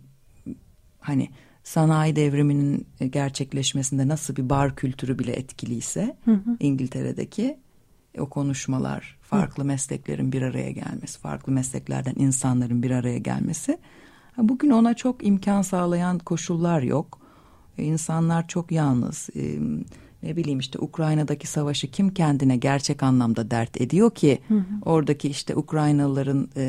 hani 1.00 1.30
sanayi 1.64 2.16
devriminin 2.16 2.86
gerçekleşmesinde 3.10 4.08
nasıl 4.08 4.36
bir 4.36 4.50
bar 4.50 4.76
kültürü 4.76 5.18
bile 5.18 5.32
etkiliyse 5.32 6.16
İngiltere'deki 6.60 7.58
o 8.18 8.28
konuşmalar, 8.28 9.18
farklı 9.22 9.64
mesleklerin 9.64 10.32
bir 10.32 10.42
araya 10.42 10.70
gelmesi, 10.70 11.18
farklı 11.18 11.52
mesleklerden 11.52 12.14
insanların 12.16 12.82
bir 12.82 12.90
araya 12.90 13.18
gelmesi. 13.18 13.78
Bugün 14.38 14.70
ona 14.70 14.94
çok 14.94 15.26
imkan 15.26 15.62
sağlayan 15.62 16.18
koşullar 16.18 16.82
yok. 16.82 17.18
E, 17.78 17.84
İnsanlar 17.84 18.48
çok 18.48 18.72
yalnız. 18.72 19.28
E, 19.36 19.58
Ne 20.22 20.36
bileyim 20.36 20.58
işte 20.58 20.78
Ukrayna'daki 20.78 21.46
savaşı 21.46 21.90
kim 21.90 22.14
kendine 22.14 22.56
gerçek 22.56 23.02
anlamda 23.02 23.50
dert 23.50 23.80
ediyor 23.80 24.10
ki 24.10 24.38
oradaki 24.84 25.28
işte 25.28 25.56
Ukraynalıların 25.56 26.48
e, 26.56 26.62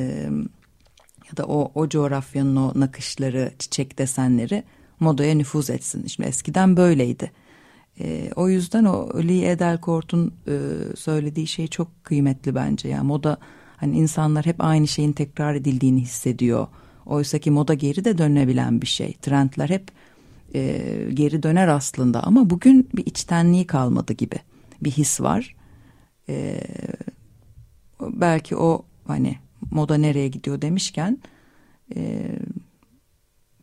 ya 1.31 1.37
da 1.37 1.45
o, 1.45 1.71
o 1.75 1.89
coğrafyanın 1.89 2.55
o 2.55 2.71
nakışları, 2.75 3.51
çiçek 3.59 3.97
desenleri 3.99 4.63
modaya 4.99 5.35
nüfuz 5.35 5.69
etsin. 5.69 6.07
Şimdi 6.07 6.29
eskiden 6.29 6.77
böyleydi. 6.77 7.31
E, 7.99 8.31
o 8.35 8.49
yüzden 8.49 8.85
o 8.85 9.09
Lee 9.27 9.51
Edelkort'un 9.51 10.33
e, 10.47 10.55
söylediği 10.95 11.47
şey 11.47 11.67
çok 11.67 12.03
kıymetli 12.03 12.55
bence. 12.55 12.87
Yani 12.89 13.07
moda 13.07 13.37
hani 13.77 13.97
insanlar 13.97 14.45
hep 14.45 14.55
aynı 14.63 14.87
şeyin 14.87 15.11
tekrar 15.13 15.55
edildiğini 15.55 16.01
hissediyor. 16.01 16.67
Oysa 17.07 17.39
ki 17.39 17.51
moda 17.51 17.73
geri 17.73 18.05
de 18.05 18.17
dönebilen 18.17 18.81
bir 18.81 18.87
şey. 18.87 19.13
Trendler 19.13 19.69
hep 19.69 19.91
e, 20.55 20.81
geri 21.13 21.43
döner 21.43 21.67
aslında 21.67 22.23
ama 22.23 22.49
bugün 22.49 22.89
bir 22.95 23.05
içtenliği 23.05 23.67
kalmadı 23.67 24.13
gibi 24.13 24.35
bir 24.81 24.91
his 24.91 25.21
var. 25.21 25.55
E, 26.29 26.61
belki 28.01 28.55
o 28.55 28.85
hani 29.07 29.37
moda 29.71 29.97
nereye 29.97 30.27
gidiyor 30.27 30.61
demişken 30.61 31.17
e, 31.95 32.31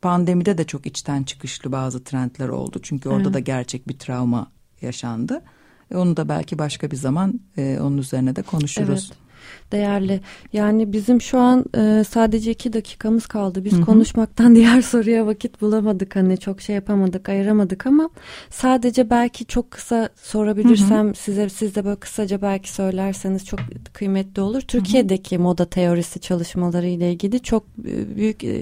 pandemide 0.03 0.59
de 0.59 0.65
çok 0.65 0.87
içten 0.87 1.23
çıkışlı 1.23 1.73
bazı 1.73 2.05
trendler 2.05 2.49
oldu. 2.49 2.79
Çünkü 2.83 3.09
orada 3.09 3.23
Evet. 3.23 3.35
da 3.35 3.39
gerçek 3.39 3.89
bir 3.89 3.99
travma 3.99 4.53
yaşandı. 4.81 5.43
E, 5.91 5.97
onu 5.97 6.17
da 6.17 6.29
belki 6.29 6.59
başka 6.59 6.91
bir 6.91 6.97
zaman 6.97 7.41
e, 7.57 7.79
onun 7.81 7.99
üzerine 7.99 8.37
de 8.37 8.43
konuşuruz. 8.43 9.11
Evet. 9.13 9.24
Değerli. 9.73 10.21
Yani 10.53 10.93
bizim 10.93 11.21
şu 11.21 11.39
an 11.39 11.65
e, 11.77 12.05
sadece 12.05 12.51
iki 12.51 12.73
dakikamız 12.73 13.27
kaldı. 13.27 13.65
Biz 13.65 13.81
konuşmaktan 13.81 14.55
diğer 14.57 14.83
soruya 14.83 15.27
vakit 15.27 15.61
bulamadık. 15.61 16.17
Hani 16.17 16.39
çok 16.39 16.61
şey 16.61 16.75
yapamadık, 16.75 17.29
ayıramadık 17.29 17.87
ama 17.87 18.11
sadece 18.51 19.11
belki 19.11 19.47
çok 19.47 19.71
kısa 19.71 20.09
sorabilirsem 20.17 21.15
size 21.15 21.49
siz 21.49 21.75
de 21.75 21.85
böyle 21.85 21.97
kısaca 21.97 22.43
belki 22.43 22.73
söylerseniz 22.73 23.45
çok 23.45 23.61
kıymetli 23.93 24.43
olur. 24.43 24.61
Türkiye'deki 24.61 25.39
moda 25.39 25.65
teorisi 25.65 26.21
çalışmaları 26.21 26.87
ile 26.87 27.13
ilgili 27.13 27.41
çok 27.41 27.63
e, 27.85 28.17
büyük 28.17 28.45
e, 28.45 28.55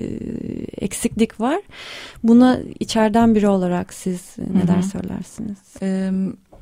eksiklik 0.80 1.40
var. 1.40 1.60
Buna 2.22 2.58
içeriden 2.80 3.34
biri 3.34 3.48
olarak 3.48 3.94
siz 3.94 4.36
neler 4.38 4.82
söylersiniz? 4.82 5.58
Ee, 5.82 6.10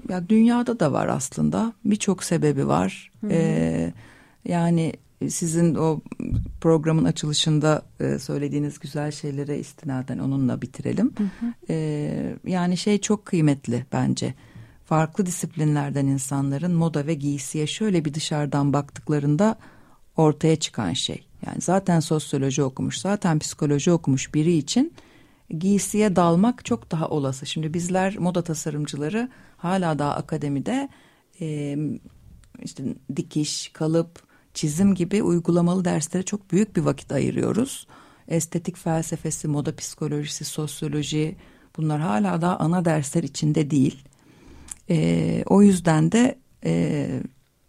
ya 0.09 0.28
dünyada 0.28 0.80
da 0.80 0.92
var 0.92 1.09
aslında 1.09 1.72
birçok 1.85 2.24
sebebi 2.24 2.68
var. 2.68 3.11
Ee, 3.30 3.92
yani 4.44 4.92
sizin 5.29 5.74
o 5.74 6.00
programın 6.61 7.05
açılışında 7.05 7.83
e, 8.00 8.18
söylediğiniz 8.18 8.79
güzel 8.79 9.11
şeylere 9.11 9.59
istinaden 9.59 10.18
onunla 10.18 10.62
bitirelim. 10.62 11.12
Ee, 11.68 12.37
yani 12.46 12.76
şey 12.76 12.98
çok 12.98 13.26
kıymetli 13.26 13.87
bence. 13.92 14.35
Farklı 14.85 15.26
disiplinlerden 15.26 16.07
insanların 16.07 16.74
moda 16.74 17.07
ve 17.07 17.14
giysiye 17.14 17.66
şöyle 17.66 18.05
bir 18.05 18.14
dışarıdan 18.14 18.72
baktıklarında 18.72 19.59
ortaya 20.16 20.57
çıkan 20.57 20.92
şey. 20.92 21.26
Yani 21.46 21.61
zaten 21.61 22.00
sosyoloji 22.00 22.62
okumuş, 22.62 22.98
zaten 22.98 23.38
psikoloji 23.38 23.92
okumuş 23.92 24.35
biri 24.35 24.53
için 24.53 24.92
giysiye 25.59 26.16
dalmak 26.16 26.64
çok 26.64 26.90
daha 26.90 27.09
olası. 27.09 27.46
Şimdi 27.46 27.74
bizler 27.74 28.18
moda 28.18 28.42
tasarımcıları 28.42 29.29
hala 29.57 29.98
daha 29.98 30.14
akademide 30.14 30.88
e, 31.40 31.76
işte 32.62 32.85
dikiş, 33.16 33.68
kalıp, 33.68 34.29
çizim 34.54 34.94
gibi 34.94 35.22
uygulamalı 35.22 35.84
derslere 35.84 36.22
çok 36.22 36.52
büyük 36.52 36.76
bir 36.76 36.82
vakit 36.82 37.12
ayırıyoruz. 37.12 37.86
Estetik 38.28 38.76
felsefesi, 38.76 39.48
moda 39.48 39.76
psikolojisi, 39.76 40.44
sosyoloji 40.44 41.36
bunlar 41.76 42.00
hala 42.00 42.42
daha 42.42 42.56
ana 42.56 42.84
dersler 42.84 43.22
içinde 43.22 43.70
değil. 43.70 44.04
E, 44.90 45.42
o 45.46 45.62
yüzden 45.62 46.12
de 46.12 46.38
e, 46.64 47.08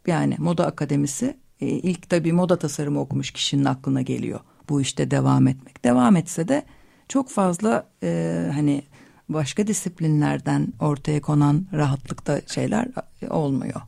yani 0.07 0.35
moda 0.39 0.65
akademisi 0.65 1.37
e, 1.61 1.67
ilk 1.67 2.09
tabii 2.09 2.33
moda 2.33 2.59
tasarımı 2.59 2.99
okumuş 2.99 3.31
kişinin 3.31 3.65
aklına 3.65 4.01
geliyor. 4.01 4.39
Bu 4.69 4.81
işte 4.81 5.11
devam 5.11 5.47
etmek. 5.47 5.83
Devam 5.83 6.15
etse 6.15 6.47
de 6.47 6.63
çok 7.07 7.29
fazla 7.29 7.87
e, 8.03 8.49
hani 8.53 8.83
başka 9.29 9.67
disiplinlerden 9.67 10.67
ortaya 10.79 11.21
konan 11.21 11.65
rahatlıkta 11.73 12.41
şeyler 12.47 12.87
e, 13.21 13.27
olmuyor. 13.27 13.81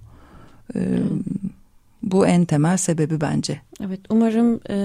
E, 0.75 0.79
bu 2.03 2.27
en 2.27 2.45
temel 2.45 2.77
sebebi 2.77 3.21
bence. 3.21 3.61
Evet, 3.85 3.99
umarım 4.09 4.59
e, 4.69 4.75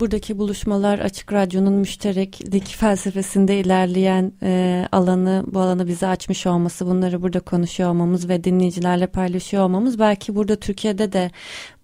buradaki 0.00 0.38
buluşmalar 0.38 0.98
Açık 0.98 1.32
Radyo'nun 1.32 1.72
müştereklik 1.72 2.66
felsefesinde 2.66 3.60
ilerleyen 3.60 4.32
e, 4.42 4.86
alanı, 4.92 5.44
bu 5.46 5.60
alanı 5.60 5.88
bize 5.88 6.06
açmış 6.06 6.46
olması, 6.46 6.86
bunları 6.86 7.22
burada 7.22 7.40
konuşuyor 7.40 7.90
olmamız 7.90 8.28
ve 8.28 8.44
dinleyicilerle 8.44 9.06
paylaşıyor 9.06 9.62
olmamız, 9.62 9.98
belki 9.98 10.34
burada 10.34 10.56
Türkiye'de 10.56 11.12
de 11.12 11.30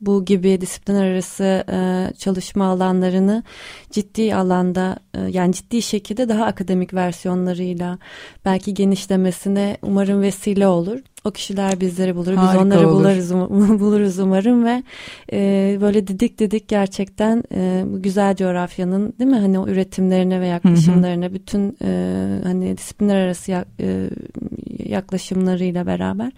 bu 0.01 0.25
gibi 0.25 0.61
disiplinler 0.61 1.05
arası 1.05 1.65
e, 1.73 2.11
çalışma 2.19 2.67
alanlarını 2.67 3.43
ciddi 3.91 4.35
alanda, 4.35 4.97
e, 5.15 5.21
yani 5.21 5.53
ciddi 5.53 5.83
şekilde 5.83 6.29
daha 6.29 6.45
akademik 6.45 6.95
versiyonlarıyla 6.95 7.99
belki 8.45 8.75
genişlemesine 8.75 9.77
umarım 9.83 10.23
vesile 10.23 10.67
olur. 10.67 11.01
O 11.25 11.31
kişiler 11.31 11.81
bizleri 11.81 12.17
bulur. 12.17 12.31
Biz 12.33 12.37
Harika 12.39 12.63
onları 12.65 12.89
olur. 12.89 13.05
buluruz, 13.05 13.31
um- 13.31 13.79
buluruz 13.81 14.19
umarım 14.19 14.65
ve 14.65 14.83
e, 15.33 15.79
böyle 15.81 16.07
didik 16.07 16.39
didik 16.39 16.69
gerçekten 16.69 17.43
e, 17.55 17.85
bu 17.87 18.03
güzel 18.03 18.37
coğrafyanın 18.37 19.15
değil 19.19 19.31
mi 19.31 19.37
hani 19.39 19.59
o 19.59 19.69
üretimlerine 19.69 20.41
ve 20.41 20.47
yaklaşımlarına 20.47 21.33
bütün 21.35 21.77
e, 21.85 22.29
hani 22.43 22.77
disiplinler 22.77 23.17
arası 23.17 23.51
ya- 23.51 23.65
e, 23.81 24.11
yaklaşımlarıyla 24.89 25.87
beraber 25.87 26.33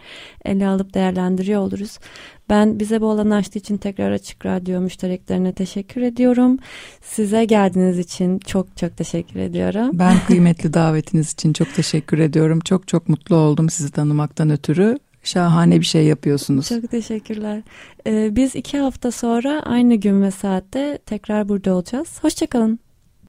ele 0.45 0.69
alıp 0.69 0.95
değerlendiriyor 0.95 1.61
oluruz. 1.61 1.99
Ben 2.49 2.81
bize 2.81 3.01
bu 3.01 3.11
alanı 3.11 3.35
açtığı 3.35 3.59
için 3.59 3.77
tekrar 3.77 4.11
Açık 4.11 4.47
Radyo 4.47 4.81
müştereklerine 4.81 5.53
teşekkür 5.53 6.03
ediyorum. 6.03 6.59
Size 7.03 7.45
geldiğiniz 7.45 7.99
için 7.99 8.39
çok 8.39 8.77
çok 8.77 8.97
teşekkür 8.97 9.41
ediyorum. 9.41 9.91
Ben 9.93 10.17
kıymetli 10.27 10.75
davetiniz 10.75 11.33
için 11.33 11.53
çok 11.53 11.75
teşekkür 11.75 12.19
ediyorum. 12.19 12.61
Çok 12.61 12.89
çok 12.89 13.09
mutlu 13.09 13.37
oldum 13.37 13.71
sizi 13.71 13.91
tanımaktan 13.91 14.51
ötürü. 14.51 14.99
Şahane 15.23 15.81
bir 15.81 15.85
şey 15.85 16.05
yapıyorsunuz. 16.05 16.69
Çok 16.69 16.91
teşekkürler. 16.91 17.63
Ee, 18.07 18.37
biz 18.37 18.57
iki 18.57 18.79
hafta 18.79 19.11
sonra 19.11 19.63
aynı 19.65 19.95
gün 19.95 20.23
ve 20.23 20.31
saatte 20.31 20.99
tekrar 21.07 21.49
burada 21.49 21.75
olacağız. 21.75 22.19
Hoşçakalın. 22.23 22.79